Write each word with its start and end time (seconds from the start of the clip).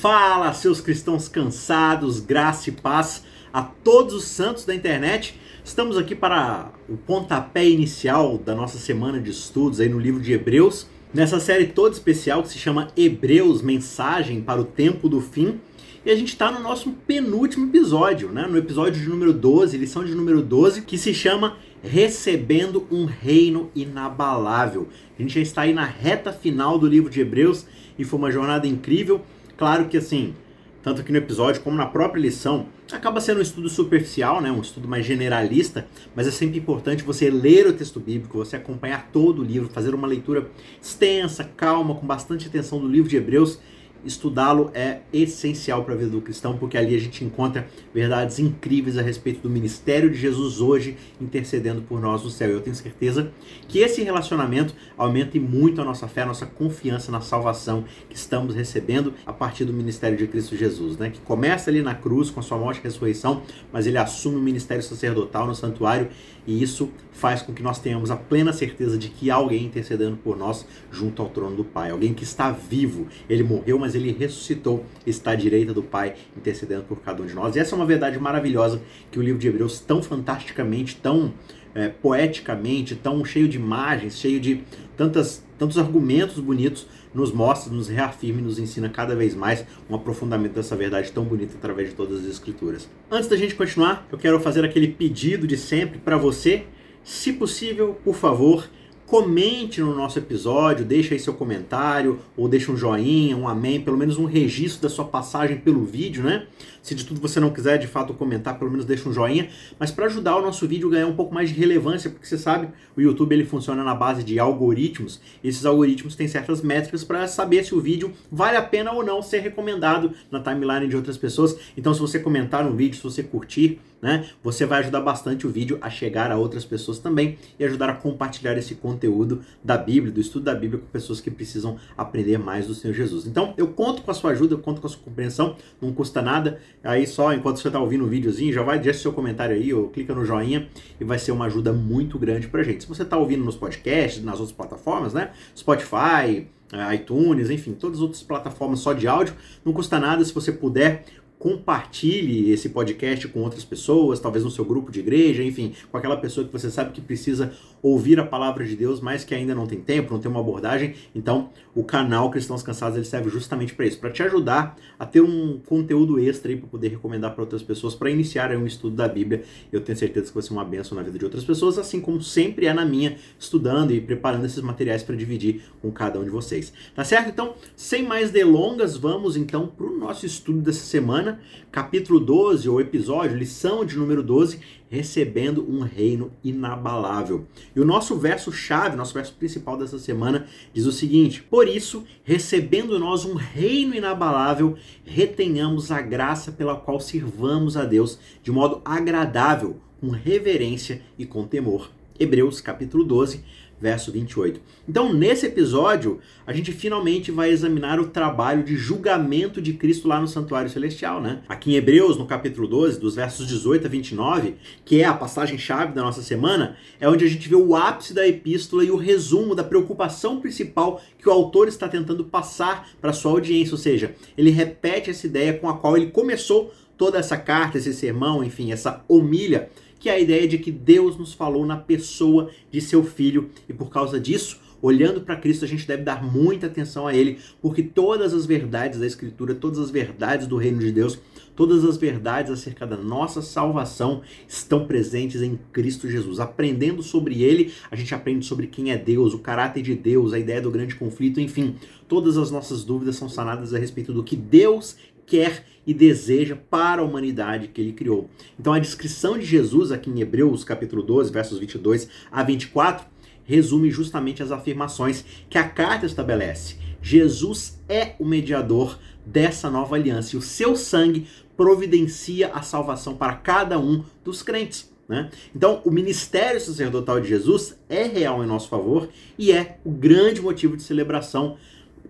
Fala, 0.00 0.50
seus 0.54 0.80
cristãos 0.80 1.28
cansados, 1.28 2.20
graça 2.20 2.70
e 2.70 2.72
paz 2.72 3.22
a 3.52 3.60
todos 3.60 4.14
os 4.14 4.24
santos 4.24 4.64
da 4.64 4.74
internet. 4.74 5.38
Estamos 5.62 5.98
aqui 5.98 6.14
para 6.14 6.72
o 6.88 6.96
pontapé 6.96 7.68
inicial 7.68 8.38
da 8.38 8.54
nossa 8.54 8.78
semana 8.78 9.20
de 9.20 9.30
estudos 9.30 9.78
aí 9.78 9.90
no 9.90 9.98
livro 9.98 10.18
de 10.18 10.32
Hebreus, 10.32 10.86
nessa 11.12 11.38
série 11.38 11.66
toda 11.66 11.94
especial 11.94 12.42
que 12.42 12.48
se 12.48 12.58
chama 12.58 12.88
Hebreus 12.96 13.60
Mensagem 13.60 14.40
para 14.40 14.62
o 14.62 14.64
Tempo 14.64 15.06
do 15.06 15.20
Fim. 15.20 15.60
E 16.02 16.10
a 16.10 16.16
gente 16.16 16.28
está 16.28 16.50
no 16.50 16.60
nosso 16.60 16.92
penúltimo 17.06 17.66
episódio, 17.66 18.30
né? 18.30 18.46
no 18.46 18.56
episódio 18.56 18.98
de 18.98 19.06
número 19.06 19.34
12, 19.34 19.76
lição 19.76 20.02
de 20.02 20.14
número 20.14 20.40
12, 20.40 20.80
que 20.80 20.96
se 20.96 21.12
chama 21.12 21.58
Recebendo 21.82 22.86
um 22.90 23.04
Reino 23.04 23.70
Inabalável. 23.76 24.88
A 25.18 25.20
gente 25.20 25.34
já 25.34 25.42
está 25.42 25.60
aí 25.60 25.74
na 25.74 25.84
reta 25.84 26.32
final 26.32 26.78
do 26.78 26.86
livro 26.86 27.10
de 27.10 27.20
Hebreus 27.20 27.66
e 27.98 28.04
foi 28.04 28.18
uma 28.18 28.32
jornada 28.32 28.66
incrível. 28.66 29.20
Claro 29.60 29.88
que 29.88 29.98
assim, 29.98 30.34
tanto 30.82 31.02
aqui 31.02 31.12
no 31.12 31.18
episódio 31.18 31.60
como 31.60 31.76
na 31.76 31.84
própria 31.84 32.18
lição, 32.18 32.68
acaba 32.90 33.20
sendo 33.20 33.40
um 33.40 33.42
estudo 33.42 33.68
superficial, 33.68 34.40
né, 34.40 34.50
um 34.50 34.62
estudo 34.62 34.88
mais 34.88 35.04
generalista, 35.04 35.86
mas 36.16 36.26
é 36.26 36.30
sempre 36.30 36.58
importante 36.58 37.02
você 37.02 37.28
ler 37.28 37.66
o 37.66 37.72
texto 37.74 38.00
bíblico, 38.00 38.38
você 38.38 38.56
acompanhar 38.56 39.10
todo 39.12 39.42
o 39.42 39.44
livro, 39.44 39.68
fazer 39.68 39.94
uma 39.94 40.08
leitura 40.08 40.50
extensa, 40.80 41.44
calma, 41.44 41.94
com 41.94 42.06
bastante 42.06 42.46
atenção 42.46 42.80
do 42.80 42.88
livro 42.88 43.10
de 43.10 43.18
Hebreus 43.18 43.60
estudá-lo 44.04 44.70
é 44.74 45.00
essencial 45.12 45.84
para 45.84 45.94
a 45.94 45.96
vida 45.96 46.10
do 46.10 46.20
cristão, 46.20 46.56
porque 46.56 46.76
ali 46.76 46.94
a 46.94 46.98
gente 46.98 47.24
encontra 47.24 47.66
verdades 47.92 48.38
incríveis 48.38 48.96
a 48.96 49.02
respeito 49.02 49.40
do 49.40 49.50
ministério 49.50 50.10
de 50.10 50.18
Jesus 50.18 50.60
hoje 50.60 50.96
intercedendo 51.20 51.82
por 51.82 52.00
nós 52.00 52.22
no 52.22 52.30
céu. 52.30 52.50
Eu 52.50 52.60
tenho 52.60 52.76
certeza 52.76 53.32
que 53.68 53.78
esse 53.80 54.02
relacionamento 54.02 54.74
aumente 54.96 55.38
muito 55.38 55.80
a 55.80 55.84
nossa 55.84 56.08
fé, 56.08 56.22
a 56.22 56.26
nossa 56.26 56.46
confiança 56.46 57.12
na 57.12 57.20
salvação 57.20 57.84
que 58.08 58.16
estamos 58.16 58.54
recebendo 58.54 59.14
a 59.26 59.32
partir 59.32 59.64
do 59.64 59.72
ministério 59.72 60.16
de 60.16 60.26
Cristo 60.26 60.56
Jesus, 60.56 60.96
né? 60.96 61.10
Que 61.10 61.20
começa 61.20 61.70
ali 61.70 61.82
na 61.82 61.94
cruz 61.94 62.30
com 62.30 62.40
a 62.40 62.42
sua 62.42 62.58
morte 62.58 62.80
e 62.80 62.84
ressurreição, 62.84 63.42
mas 63.72 63.86
ele 63.86 63.98
assume 63.98 64.36
o 64.36 64.40
ministério 64.40 64.82
sacerdotal 64.82 65.46
no 65.46 65.54
santuário 65.54 66.08
e 66.46 66.62
isso 66.62 66.90
faz 67.12 67.42
com 67.42 67.52
que 67.52 67.62
nós 67.62 67.78
tenhamos 67.78 68.10
a 68.10 68.16
plena 68.16 68.52
certeza 68.52 68.96
de 68.96 69.08
que 69.08 69.30
há 69.30 69.34
alguém 69.34 69.66
intercedendo 69.66 70.16
por 70.16 70.36
nós 70.36 70.66
junto 70.90 71.20
ao 71.20 71.28
trono 71.28 71.56
do 71.56 71.64
Pai, 71.64 71.90
alguém 71.90 72.14
que 72.14 72.24
está 72.24 72.50
vivo. 72.50 73.06
Ele 73.28 73.42
morreu, 73.42 73.78
mas 73.78 73.94
ele 73.94 74.10
ressuscitou, 74.12 74.84
está 75.06 75.32
à 75.32 75.34
direita 75.34 75.74
do 75.74 75.82
Pai, 75.82 76.14
intercedendo 76.36 76.84
por 76.84 76.98
cada 77.00 77.22
um 77.22 77.26
de 77.26 77.34
nós. 77.34 77.56
E 77.56 77.58
essa 77.58 77.74
é 77.74 77.76
uma 77.76 77.86
verdade 77.86 78.18
maravilhosa 78.18 78.80
que 79.10 79.18
o 79.18 79.22
livro 79.22 79.38
de 79.38 79.48
Hebreus 79.48 79.80
tão 79.80 80.02
fantasticamente, 80.02 80.96
tão 80.96 81.32
é, 81.74 81.88
poeticamente, 81.88 82.94
tão 82.94 83.24
cheio 83.24 83.48
de 83.48 83.56
imagens, 83.56 84.18
cheio 84.18 84.40
de 84.40 84.62
tantas, 84.96 85.44
tantos 85.58 85.78
argumentos 85.78 86.38
bonitos, 86.38 86.86
nos 87.12 87.32
mostra, 87.32 87.72
nos 87.72 87.88
reafirma 87.88 88.40
e 88.40 88.44
nos 88.44 88.58
ensina 88.58 88.88
cada 88.88 89.16
vez 89.16 89.34
mais 89.34 89.64
um 89.88 89.94
aprofundamento 89.94 90.52
dessa 90.52 90.76
verdade 90.76 91.10
tão 91.10 91.24
bonita 91.24 91.54
através 91.56 91.90
de 91.90 91.94
todas 91.94 92.20
as 92.20 92.26
escrituras. 92.26 92.88
Antes 93.10 93.28
da 93.28 93.36
gente 93.36 93.54
continuar, 93.54 94.06
eu 94.12 94.18
quero 94.18 94.38
fazer 94.40 94.64
aquele 94.64 94.88
pedido 94.88 95.46
de 95.46 95.56
sempre 95.56 95.98
para 95.98 96.16
você, 96.16 96.64
se 97.02 97.32
possível, 97.32 97.98
por 98.04 98.14
favor, 98.14 98.68
comente 99.06 99.80
no 99.80 99.92
nosso 99.92 100.20
episódio, 100.20 100.84
deixa 100.84 101.14
aí 101.14 101.18
seu 101.18 101.34
comentário, 101.34 102.20
ou 102.36 102.48
deixa 102.48 102.70
um 102.70 102.76
joinha, 102.76 103.36
um 103.36 103.48
amém, 103.48 103.80
pelo 103.80 103.96
menos 103.96 104.18
um 104.18 104.24
registro 104.24 104.82
da 104.82 104.88
sua 104.88 105.04
passagem 105.04 105.56
pelo 105.56 105.84
vídeo, 105.84 106.22
né? 106.22 106.46
Se 106.82 106.94
de 106.94 107.04
tudo 107.04 107.20
você 107.20 107.38
não 107.38 107.50
quiser 107.50 107.78
de 107.78 107.86
fato 107.86 108.14
comentar, 108.14 108.58
pelo 108.58 108.70
menos 108.70 108.84
deixa 108.84 109.08
um 109.08 109.12
joinha, 109.12 109.48
mas 109.78 109.90
para 109.90 110.06
ajudar 110.06 110.36
o 110.36 110.42
nosso 110.42 110.66
vídeo 110.66 110.88
a 110.88 110.92
ganhar 110.92 111.06
um 111.06 111.14
pouco 111.14 111.34
mais 111.34 111.50
de 111.50 111.54
relevância, 111.54 112.10
porque 112.10 112.26
você 112.26 112.38
sabe, 112.38 112.68
o 112.96 113.00
YouTube 113.00 113.32
ele 113.32 113.44
funciona 113.44 113.84
na 113.84 113.94
base 113.94 114.24
de 114.24 114.38
algoritmos, 114.38 115.20
esses 115.42 115.64
algoritmos 115.64 116.16
têm 116.16 116.28
certas 116.28 116.62
métricas 116.62 117.04
para 117.04 117.26
saber 117.26 117.64
se 117.64 117.74
o 117.74 117.80
vídeo 117.80 118.12
vale 118.30 118.56
a 118.56 118.62
pena 118.62 118.92
ou 118.92 119.04
não 119.04 119.22
ser 119.22 119.40
recomendado 119.40 120.12
na 120.30 120.40
timeline 120.40 120.88
de 120.88 120.96
outras 120.96 121.16
pessoas. 121.16 121.56
Então, 121.76 121.92
se 121.92 122.00
você 122.00 122.18
comentar 122.18 122.64
no 122.64 122.74
vídeo, 122.74 122.96
se 122.96 123.02
você 123.02 123.22
curtir, 123.22 123.80
né? 124.00 124.26
Você 124.42 124.64
vai 124.64 124.80
ajudar 124.80 125.00
bastante 125.00 125.46
o 125.46 125.50
vídeo 125.50 125.78
a 125.80 125.90
chegar 125.90 126.30
a 126.30 126.36
outras 126.36 126.64
pessoas 126.64 126.98
também 126.98 127.38
e 127.58 127.64
ajudar 127.64 127.90
a 127.90 127.94
compartilhar 127.94 128.56
esse 128.56 128.74
conteúdo 128.74 129.42
da 129.62 129.76
Bíblia, 129.76 130.12
do 130.12 130.20
estudo 130.20 130.44
da 130.44 130.54
Bíblia 130.54 130.80
com 130.80 130.86
pessoas 130.86 131.20
que 131.20 131.30
precisam 131.30 131.76
aprender 131.96 132.38
mais 132.38 132.66
do 132.66 132.74
Senhor 132.74 132.94
Jesus. 132.94 133.26
Então, 133.26 133.54
eu 133.56 133.68
conto 133.68 134.02
com 134.02 134.10
a 134.10 134.14
sua 134.14 134.30
ajuda, 134.30 134.54
eu 134.54 134.58
conto 134.58 134.80
com 134.80 134.86
a 134.86 134.90
sua 134.90 135.00
compreensão, 135.02 135.56
não 135.80 135.92
custa 135.92 136.22
nada. 136.22 136.60
Aí 136.82 137.06
só 137.06 137.32
enquanto 137.32 137.58
você 137.58 137.68
está 137.68 137.78
ouvindo 137.78 138.04
o 138.04 138.08
videozinho, 138.08 138.52
já 138.52 138.62
vai, 138.62 138.78
deixa 138.78 139.00
seu 139.00 139.12
comentário 139.12 139.54
aí, 139.54 139.72
ou 139.72 139.88
clica 139.88 140.14
no 140.14 140.24
joinha 140.24 140.68
e 140.98 141.04
vai 141.04 141.18
ser 141.18 141.32
uma 141.32 141.44
ajuda 141.46 141.72
muito 141.72 142.18
grande 142.18 142.48
pra 142.48 142.62
gente. 142.62 142.82
Se 142.82 142.88
você 142.88 143.02
está 143.02 143.16
ouvindo 143.16 143.44
nos 143.44 143.56
podcasts, 143.56 144.22
nas 144.22 144.40
outras 144.40 144.56
plataformas, 144.56 145.12
né? 145.12 145.30
Spotify, 145.56 146.46
iTunes, 146.94 147.50
enfim, 147.50 147.72
todas 147.72 147.98
as 147.98 148.02
outras 148.02 148.22
plataformas 148.22 148.80
só 148.80 148.92
de 148.92 149.06
áudio, 149.06 149.34
não 149.64 149.72
custa 149.72 149.98
nada 149.98 150.24
se 150.24 150.32
você 150.32 150.52
puder 150.52 151.04
compartilhe 151.40 152.50
esse 152.50 152.68
podcast 152.68 153.26
com 153.28 153.40
outras 153.40 153.64
pessoas, 153.64 154.20
talvez 154.20 154.44
no 154.44 154.50
seu 154.50 154.62
grupo 154.62 154.92
de 154.92 155.00
igreja, 155.00 155.42
enfim, 155.42 155.72
com 155.90 155.96
aquela 155.96 156.18
pessoa 156.18 156.46
que 156.46 156.52
você 156.52 156.70
sabe 156.70 156.92
que 156.92 157.00
precisa 157.00 157.50
ouvir 157.82 158.20
a 158.20 158.26
palavra 158.26 158.62
de 158.62 158.76
Deus, 158.76 159.00
mas 159.00 159.24
que 159.24 159.34
ainda 159.34 159.54
não 159.54 159.66
tem 159.66 159.80
tempo, 159.80 160.12
não 160.12 160.20
tem 160.20 160.30
uma 160.30 160.40
abordagem. 160.40 160.94
Então, 161.14 161.48
o 161.74 161.82
canal 161.82 162.30
Cristãos 162.30 162.62
Cansados 162.62 162.96
ele 162.98 163.06
serve 163.06 163.30
justamente 163.30 163.74
para 163.74 163.86
isso, 163.86 163.98
para 163.98 164.10
te 164.10 164.22
ajudar 164.22 164.76
a 164.98 165.06
ter 165.06 165.22
um 165.22 165.58
conteúdo 165.64 166.20
extra 166.20 166.54
para 166.54 166.66
poder 166.66 166.88
recomendar 166.88 167.32
para 167.32 167.42
outras 167.42 167.62
pessoas, 167.62 167.94
para 167.94 168.10
iniciar 168.10 168.54
um 168.54 168.66
estudo 168.66 168.96
da 168.96 169.08
Bíblia. 169.08 169.42
Eu 169.72 169.80
tenho 169.80 169.96
certeza 169.96 170.26
que 170.26 170.34
vai 170.34 170.42
ser 170.42 170.52
uma 170.52 170.64
benção 170.64 170.94
na 170.94 171.02
vida 171.02 171.18
de 171.18 171.24
outras 171.24 171.42
pessoas, 171.42 171.78
assim 171.78 172.02
como 172.02 172.20
sempre 172.20 172.66
é 172.66 172.74
na 172.74 172.84
minha, 172.84 173.16
estudando 173.38 173.92
e 173.92 174.00
preparando 174.00 174.44
esses 174.44 174.60
materiais 174.60 175.02
para 175.02 175.16
dividir 175.16 175.62
com 175.80 175.90
cada 175.90 176.20
um 176.20 176.24
de 176.24 176.30
vocês. 176.30 176.70
Tá 176.94 177.02
certo? 177.02 177.30
Então, 177.30 177.54
sem 177.74 178.02
mais 178.02 178.30
delongas, 178.30 178.94
vamos 178.94 179.38
então 179.38 179.66
para 179.66 179.86
o 179.86 179.96
nosso 179.96 180.26
estudo 180.26 180.58
dessa 180.58 180.84
semana 180.84 181.29
capítulo 181.70 182.18
12, 182.18 182.68
ou 182.68 182.80
episódio, 182.80 183.36
lição 183.36 183.84
de 183.84 183.96
número 183.96 184.22
12, 184.22 184.60
recebendo 184.88 185.64
um 185.68 185.80
reino 185.80 186.32
inabalável. 186.42 187.46
E 187.74 187.80
o 187.80 187.84
nosso 187.84 188.16
verso 188.16 188.50
chave, 188.50 188.96
nosso 188.96 189.14
verso 189.14 189.34
principal 189.34 189.76
dessa 189.76 189.98
semana, 189.98 190.46
diz 190.72 190.86
o 190.86 190.92
seguinte: 190.92 191.42
Por 191.42 191.68
isso, 191.68 192.04
recebendo 192.24 192.98
nós 192.98 193.24
um 193.24 193.34
reino 193.34 193.94
inabalável, 193.94 194.76
retenhamos 195.04 195.90
a 195.90 196.00
graça 196.00 196.50
pela 196.50 196.76
qual 196.76 196.98
sirvamos 196.98 197.76
a 197.76 197.84
Deus 197.84 198.18
de 198.42 198.50
modo 198.50 198.80
agradável, 198.84 199.76
com 200.00 200.10
reverência 200.10 201.02
e 201.18 201.26
com 201.26 201.46
temor. 201.46 201.90
Hebreus 202.18 202.60
capítulo 202.60 203.02
12, 203.04 203.42
verso 203.80 204.12
28. 204.12 204.60
Então, 204.88 205.12
nesse 205.12 205.46
episódio, 205.46 206.18
a 206.46 206.52
gente 206.52 206.70
finalmente 206.70 207.30
vai 207.30 207.50
examinar 207.50 207.98
o 207.98 208.08
trabalho 208.08 208.62
de 208.62 208.76
julgamento 208.76 209.62
de 209.62 209.72
Cristo 209.72 210.06
lá 210.06 210.20
no 210.20 210.28
santuário 210.28 210.68
celestial, 210.68 211.20
né? 211.20 211.42
Aqui 211.48 211.72
em 211.72 211.76
Hebreus, 211.76 212.16
no 212.16 212.26
capítulo 212.26 212.68
12, 212.68 213.00
dos 213.00 213.14
versos 213.14 213.46
18 213.46 213.86
a 213.86 213.88
29, 213.88 214.56
que 214.84 215.00
é 215.00 215.04
a 215.04 215.14
passagem 215.14 215.56
chave 215.56 215.94
da 215.94 216.02
nossa 216.02 216.22
semana, 216.22 216.76
é 217.00 217.08
onde 217.08 217.24
a 217.24 217.28
gente 217.28 217.48
vê 217.48 217.56
o 217.56 217.74
ápice 217.74 218.12
da 218.12 218.26
epístola 218.26 218.84
e 218.84 218.90
o 218.90 218.96
resumo 218.96 219.54
da 219.54 219.64
preocupação 219.64 220.40
principal 220.40 221.00
que 221.18 221.28
o 221.28 221.32
autor 221.32 221.68
está 221.68 221.88
tentando 221.88 222.24
passar 222.24 222.90
para 223.00 223.12
sua 223.12 223.32
audiência, 223.32 223.72
ou 223.72 223.78
seja, 223.78 224.14
ele 224.36 224.50
repete 224.50 225.10
essa 225.10 225.26
ideia 225.26 225.54
com 225.54 225.68
a 225.68 225.76
qual 225.76 225.96
ele 225.96 226.10
começou 226.10 226.72
toda 227.00 227.18
essa 227.18 227.36
carta, 227.36 227.78
esse 227.78 227.94
sermão, 227.94 228.44
enfim, 228.44 228.72
essa 228.72 229.02
homilha 229.08 229.70
que 230.00 230.08
é 230.08 230.14
a 230.14 230.18
ideia 230.18 230.48
de 230.48 230.58
que 230.58 230.72
Deus 230.72 231.16
nos 231.16 231.34
falou 231.34 231.64
na 231.64 231.76
pessoa 231.76 232.50
de 232.70 232.80
seu 232.80 233.04
filho 233.04 233.50
e 233.68 233.72
por 233.72 233.90
causa 233.90 234.18
disso, 234.18 234.58
olhando 234.82 235.20
para 235.20 235.36
Cristo, 235.36 235.64
a 235.64 235.68
gente 235.68 235.86
deve 235.86 236.02
dar 236.02 236.24
muita 236.24 236.66
atenção 236.66 237.06
a 237.06 237.14
ele, 237.14 237.38
porque 237.60 237.82
todas 237.82 238.32
as 238.32 238.46
verdades 238.46 238.98
da 238.98 239.06
Escritura, 239.06 239.54
todas 239.54 239.78
as 239.78 239.90
verdades 239.90 240.46
do 240.46 240.56
reino 240.56 240.78
de 240.78 240.90
Deus, 240.90 241.18
todas 241.54 241.84
as 241.84 241.98
verdades 241.98 242.50
acerca 242.50 242.86
da 242.86 242.96
nossa 242.96 243.42
salvação 243.42 244.22
estão 244.48 244.86
presentes 244.86 245.42
em 245.42 245.58
Cristo 245.70 246.08
Jesus. 246.08 246.40
Aprendendo 246.40 247.02
sobre 247.02 247.42
ele, 247.42 247.72
a 247.90 247.96
gente 247.96 248.14
aprende 248.14 248.46
sobre 248.46 248.68
quem 248.68 248.90
é 248.90 248.96
Deus, 248.96 249.34
o 249.34 249.38
caráter 249.38 249.82
de 249.82 249.94
Deus, 249.94 250.32
a 250.32 250.38
ideia 250.38 250.62
do 250.62 250.70
grande 250.70 250.94
conflito, 250.94 251.40
enfim, 251.40 251.76
todas 252.08 252.38
as 252.38 252.50
nossas 252.50 252.82
dúvidas 252.82 253.16
são 253.16 253.28
sanadas 253.28 253.74
a 253.74 253.78
respeito 253.78 254.14
do 254.14 254.24
que 254.24 254.34
Deus 254.34 254.96
quer 255.30 255.64
e 255.86 255.94
deseja 255.94 256.56
para 256.68 257.00
a 257.00 257.04
humanidade 257.04 257.68
que 257.68 257.80
ele 257.80 257.92
criou. 257.92 258.28
Então 258.58 258.72
a 258.72 258.80
descrição 258.80 259.38
de 259.38 259.46
Jesus 259.46 259.92
aqui 259.92 260.10
em 260.10 260.20
Hebreus 260.20 260.64
capítulo 260.64 261.02
12, 261.04 261.32
versos 261.32 261.58
22 261.58 262.08
a 262.32 262.42
24, 262.42 263.06
resume 263.44 263.90
justamente 263.90 264.42
as 264.42 264.50
afirmações 264.50 265.24
que 265.48 265.56
a 265.56 265.68
carta 265.68 266.04
estabelece. 266.04 266.76
Jesus 267.00 267.80
é 267.88 268.14
o 268.18 268.24
mediador 268.24 268.98
dessa 269.24 269.70
nova 269.70 269.94
aliança 269.94 270.34
e 270.34 270.38
o 270.38 270.42
seu 270.42 270.76
sangue 270.76 271.26
providencia 271.56 272.48
a 272.48 272.62
salvação 272.62 273.16
para 273.16 273.34
cada 273.34 273.78
um 273.78 274.04
dos 274.24 274.42
crentes. 274.42 274.90
Né? 275.08 275.30
Então, 275.54 275.80
o 275.84 275.90
ministério 275.90 276.60
sacerdotal 276.60 277.20
de 277.20 277.28
Jesus 277.28 277.78
é 277.88 278.04
real 278.04 278.42
em 278.42 278.46
nosso 278.46 278.68
favor 278.68 279.08
e 279.38 279.52
é 279.52 279.78
o 279.84 279.90
grande 279.90 280.40
motivo 280.40 280.76
de 280.76 280.82
celebração 280.82 281.56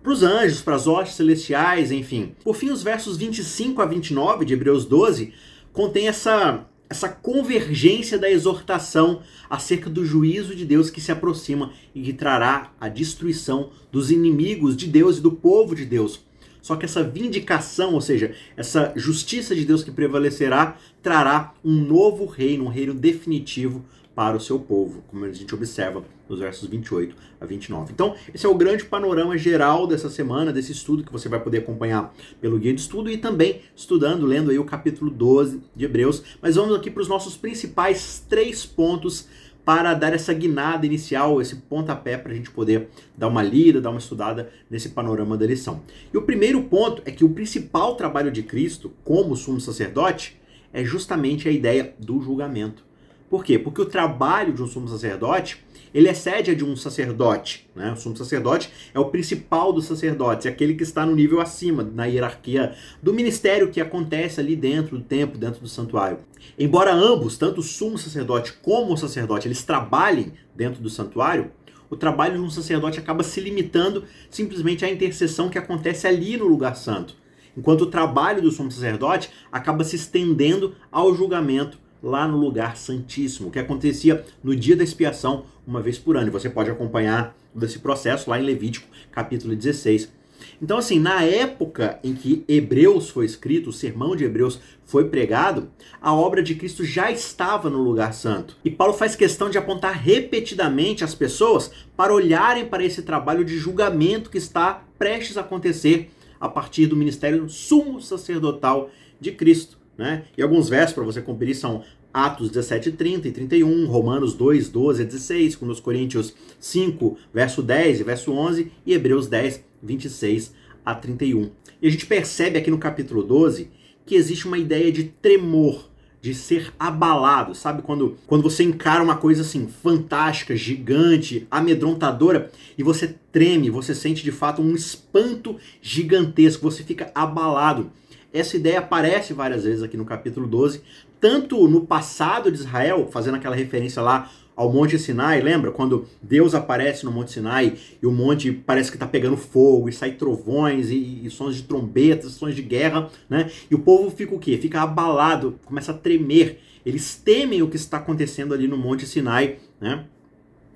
para 0.02 0.12
os 0.12 0.22
anjos, 0.22 0.62
para 0.62 0.74
as 0.74 0.86
hostes 0.86 1.16
celestiais, 1.16 1.92
enfim. 1.92 2.34
Por 2.42 2.56
fim, 2.56 2.70
os 2.70 2.82
versos 2.82 3.16
25 3.16 3.82
a 3.82 3.86
29 3.86 4.44
de 4.44 4.54
Hebreus 4.54 4.84
12 4.84 5.32
contém 5.72 6.08
essa, 6.08 6.66
essa 6.88 7.08
convergência 7.08 8.18
da 8.18 8.30
exortação 8.30 9.22
acerca 9.48 9.90
do 9.90 10.04
juízo 10.04 10.54
de 10.54 10.64
Deus 10.64 10.90
que 10.90 11.00
se 11.00 11.12
aproxima 11.12 11.72
e 11.94 12.02
que 12.02 12.12
trará 12.12 12.72
a 12.80 12.88
destruição 12.88 13.70
dos 13.92 14.10
inimigos 14.10 14.76
de 14.76 14.86
Deus 14.86 15.18
e 15.18 15.20
do 15.20 15.32
povo 15.32 15.74
de 15.74 15.84
Deus. 15.84 16.20
Só 16.62 16.76
que 16.76 16.84
essa 16.84 17.02
vindicação, 17.02 17.94
ou 17.94 18.00
seja, 18.00 18.34
essa 18.56 18.92
justiça 18.96 19.54
de 19.54 19.64
Deus 19.64 19.82
que 19.82 19.90
prevalecerá, 19.90 20.76
trará 21.02 21.54
um 21.64 21.74
novo 21.74 22.26
reino, 22.26 22.64
um 22.64 22.68
reino 22.68 22.94
definitivo 22.94 23.84
para 24.14 24.36
o 24.36 24.40
seu 24.40 24.58
povo, 24.58 25.02
como 25.08 25.24
a 25.24 25.32
gente 25.32 25.54
observa 25.54 26.04
nos 26.28 26.38
versos 26.38 26.68
28 26.68 27.14
a 27.40 27.46
29. 27.46 27.92
Então, 27.92 28.14
esse 28.34 28.44
é 28.44 28.48
o 28.48 28.54
grande 28.54 28.84
panorama 28.84 29.38
geral 29.38 29.86
dessa 29.86 30.10
semana, 30.10 30.52
desse 30.52 30.72
estudo 30.72 31.02
que 31.02 31.12
você 31.12 31.28
vai 31.28 31.40
poder 31.40 31.58
acompanhar 31.58 32.14
pelo 32.40 32.58
guia 32.58 32.74
de 32.74 32.80
estudo 32.80 33.10
e 33.10 33.16
também 33.16 33.62
estudando, 33.74 34.26
lendo 34.26 34.50
aí 34.50 34.58
o 34.58 34.64
capítulo 34.64 35.10
12 35.10 35.62
de 35.74 35.84
Hebreus. 35.84 36.22
Mas 36.42 36.56
vamos 36.56 36.74
aqui 36.74 36.90
para 36.90 37.02
os 37.02 37.08
nossos 37.08 37.36
principais 37.36 38.24
três 38.28 38.66
pontos 38.66 39.26
para 39.64 39.94
dar 39.94 40.12
essa 40.12 40.32
guinada 40.32 40.86
inicial, 40.86 41.40
esse 41.40 41.56
pontapé 41.56 42.16
para 42.16 42.32
a 42.32 42.34
gente 42.34 42.50
poder 42.50 42.88
dar 43.16 43.28
uma 43.28 43.42
lida, 43.42 43.80
dar 43.80 43.90
uma 43.90 43.98
estudada 43.98 44.50
nesse 44.70 44.90
panorama 44.90 45.36
da 45.36 45.46
lição. 45.46 45.82
E 46.12 46.16
o 46.16 46.22
primeiro 46.22 46.62
ponto 46.62 47.02
é 47.04 47.10
que 47.10 47.24
o 47.24 47.30
principal 47.30 47.94
trabalho 47.94 48.30
de 48.30 48.42
Cristo, 48.42 48.92
como 49.04 49.36
sumo 49.36 49.60
sacerdote, 49.60 50.40
é 50.72 50.84
justamente 50.84 51.48
a 51.48 51.52
ideia 51.52 51.94
do 51.98 52.20
julgamento. 52.20 52.84
Por 53.28 53.44
quê? 53.44 53.58
Porque 53.58 53.80
o 53.80 53.86
trabalho 53.86 54.52
de 54.52 54.62
um 54.62 54.66
sumo 54.66 54.88
sacerdote, 54.88 55.64
ele 55.92 56.08
excede 56.08 56.50
a 56.50 56.54
de 56.54 56.64
um 56.64 56.76
sacerdote. 56.76 57.68
Né? 57.74 57.92
O 57.92 57.96
sumo 57.96 58.16
sacerdote 58.16 58.70
é 58.94 58.98
o 58.98 59.06
principal 59.06 59.72
dos 59.72 59.86
sacerdotes, 59.86 60.46
é 60.46 60.48
aquele 60.48 60.74
que 60.74 60.82
está 60.82 61.04
no 61.04 61.14
nível 61.14 61.40
acima, 61.40 61.82
na 61.82 62.06
hierarquia 62.06 62.74
do 63.02 63.12
ministério 63.12 63.70
que 63.70 63.80
acontece 63.80 64.40
ali 64.40 64.56
dentro 64.56 64.96
do 64.98 65.04
templo, 65.04 65.38
dentro 65.38 65.60
do 65.60 65.68
santuário. 65.68 66.18
Embora 66.58 66.92
ambos, 66.92 67.36
tanto 67.36 67.60
o 67.60 67.64
sumo 67.64 67.98
sacerdote 67.98 68.52
como 68.62 68.92
o 68.92 68.96
sacerdote, 68.96 69.48
eles 69.48 69.62
trabalhem 69.62 70.32
dentro 70.54 70.82
do 70.82 70.90
santuário, 70.90 71.50
o 71.90 71.96
trabalho 71.96 72.34
de 72.34 72.40
um 72.40 72.50
sacerdote 72.50 73.00
acaba 73.00 73.24
se 73.24 73.40
limitando 73.40 74.04
simplesmente 74.30 74.84
à 74.84 74.90
intercessão 74.90 75.48
que 75.48 75.58
acontece 75.58 76.06
ali 76.06 76.36
no 76.36 76.46
lugar 76.46 76.76
santo. 76.76 77.16
Enquanto 77.56 77.82
o 77.82 77.86
trabalho 77.86 78.40
do 78.40 78.52
sumo 78.52 78.70
sacerdote 78.70 79.28
acaba 79.50 79.82
se 79.82 79.96
estendendo 79.96 80.76
ao 80.92 81.12
julgamento 81.14 81.78
lá 82.02 82.26
no 82.26 82.38
lugar 82.38 82.76
santíssimo, 82.76 83.50
que 83.50 83.58
acontecia 83.58 84.24
no 84.42 84.54
dia 84.54 84.76
da 84.76 84.84
expiação, 84.84 85.44
uma 85.70 85.80
vez 85.80 85.98
por 85.98 86.16
ano. 86.16 86.26
E 86.26 86.30
você 86.30 86.50
pode 86.50 86.70
acompanhar 86.70 87.34
desse 87.54 87.78
processo 87.78 88.28
lá 88.28 88.38
em 88.38 88.42
Levítico, 88.42 88.86
capítulo 89.12 89.54
16. 89.54 90.12
Então, 90.60 90.78
assim, 90.78 90.98
na 90.98 91.22
época 91.22 91.98
em 92.02 92.14
que 92.14 92.44
Hebreus 92.48 93.08
foi 93.08 93.24
escrito, 93.24 93.70
o 93.70 93.72
sermão 93.72 94.16
de 94.16 94.24
Hebreus 94.24 94.60
foi 94.84 95.08
pregado, 95.08 95.70
a 96.00 96.12
obra 96.12 96.42
de 96.42 96.54
Cristo 96.54 96.84
já 96.84 97.10
estava 97.10 97.70
no 97.70 97.82
lugar 97.82 98.12
santo. 98.12 98.56
E 98.64 98.70
Paulo 98.70 98.92
faz 98.92 99.14
questão 99.14 99.48
de 99.48 99.58
apontar 99.58 99.94
repetidamente 99.94 101.04
as 101.04 101.14
pessoas 101.14 101.70
para 101.96 102.12
olharem 102.12 102.66
para 102.66 102.84
esse 102.84 103.02
trabalho 103.02 103.44
de 103.44 103.56
julgamento 103.56 104.30
que 104.30 104.38
está 104.38 104.82
prestes 104.98 105.36
a 105.36 105.42
acontecer 105.42 106.10
a 106.40 106.48
partir 106.48 106.86
do 106.86 106.96
ministério 106.96 107.48
sumo 107.48 108.00
sacerdotal 108.00 108.90
de 109.20 109.32
Cristo. 109.32 109.78
Né? 109.96 110.24
E 110.36 110.42
alguns 110.42 110.68
versos 110.68 110.94
para 110.94 111.04
você 111.04 111.20
conferir 111.20 111.54
são 111.54 111.84
Atos 112.12 112.50
17, 112.50 112.92
30 112.92 113.28
e 113.28 113.32
31, 113.32 113.86
Romanos 113.86 114.34
2, 114.34 114.68
12 114.68 115.02
a 115.02 115.04
16, 115.04 115.56
com 115.56 115.66
os 115.66 115.80
Coríntios 115.80 116.34
5, 116.58 117.16
verso 117.32 117.62
10 117.62 118.00
e 118.00 118.04
verso 118.04 118.32
11, 118.32 118.72
e 118.84 118.92
Hebreus 118.92 119.26
10, 119.28 119.64
26 119.82 120.52
a 120.84 120.94
31. 120.94 121.50
E 121.80 121.86
a 121.86 121.90
gente 121.90 122.06
percebe 122.06 122.58
aqui 122.58 122.70
no 122.70 122.78
capítulo 122.78 123.22
12 123.22 123.70
que 124.04 124.14
existe 124.14 124.46
uma 124.46 124.58
ideia 124.58 124.90
de 124.90 125.04
tremor, 125.04 125.88
de 126.20 126.34
ser 126.34 126.72
abalado, 126.78 127.54
sabe? 127.54 127.80
Quando, 127.80 128.16
quando 128.26 128.42
você 128.42 128.62
encara 128.62 129.02
uma 129.02 129.16
coisa 129.16 129.42
assim 129.42 129.68
fantástica, 129.68 130.56
gigante, 130.56 131.46
amedrontadora 131.50 132.50
e 132.76 132.82
você 132.82 133.14
treme, 133.32 133.70
você 133.70 133.94
sente 133.94 134.22
de 134.22 134.32
fato 134.32 134.60
um 134.60 134.74
espanto 134.74 135.56
gigantesco, 135.80 136.68
você 136.68 136.82
fica 136.82 137.10
abalado. 137.14 137.90
Essa 138.32 138.56
ideia 138.56 138.78
aparece 138.78 139.32
várias 139.32 139.64
vezes 139.64 139.82
aqui 139.82 139.96
no 139.96 140.04
capítulo 140.04 140.46
12, 140.46 140.82
tanto 141.20 141.66
no 141.66 141.84
passado 141.84 142.50
de 142.50 142.58
Israel, 142.58 143.08
fazendo 143.10 143.34
aquela 143.34 143.56
referência 143.56 144.00
lá 144.00 144.30
ao 144.54 144.70
Monte 144.70 144.98
Sinai, 144.98 145.40
lembra? 145.40 145.72
Quando 145.72 146.06
Deus 146.22 146.54
aparece 146.54 147.04
no 147.04 147.10
Monte 147.10 147.32
Sinai 147.32 147.76
e 148.00 148.06
o 148.06 148.12
monte 148.12 148.52
parece 148.52 148.90
que 148.90 148.96
está 148.96 149.06
pegando 149.06 149.36
fogo 149.36 149.88
e 149.88 149.92
sai 149.92 150.12
trovões 150.12 150.90
e, 150.90 151.24
e, 151.24 151.30
sons 151.30 151.56
de 151.56 151.62
trombetas, 151.62 152.32
sons 152.32 152.54
de 152.54 152.60
guerra, 152.60 153.08
né? 153.28 153.50
E 153.70 153.74
o 153.74 153.78
povo 153.78 154.10
fica 154.10 154.34
o 154.34 154.38
quê? 154.38 154.58
Fica 154.58 154.82
abalado, 154.82 155.58
começa 155.64 155.92
a 155.92 155.94
tremer. 155.94 156.60
Eles 156.84 157.16
temem 157.16 157.62
o 157.62 157.68
que 157.68 157.76
está 157.76 157.96
acontecendo 157.96 158.52
ali 158.52 158.68
no 158.68 158.76
Monte 158.76 159.06
Sinai, 159.06 159.58
né? 159.80 160.04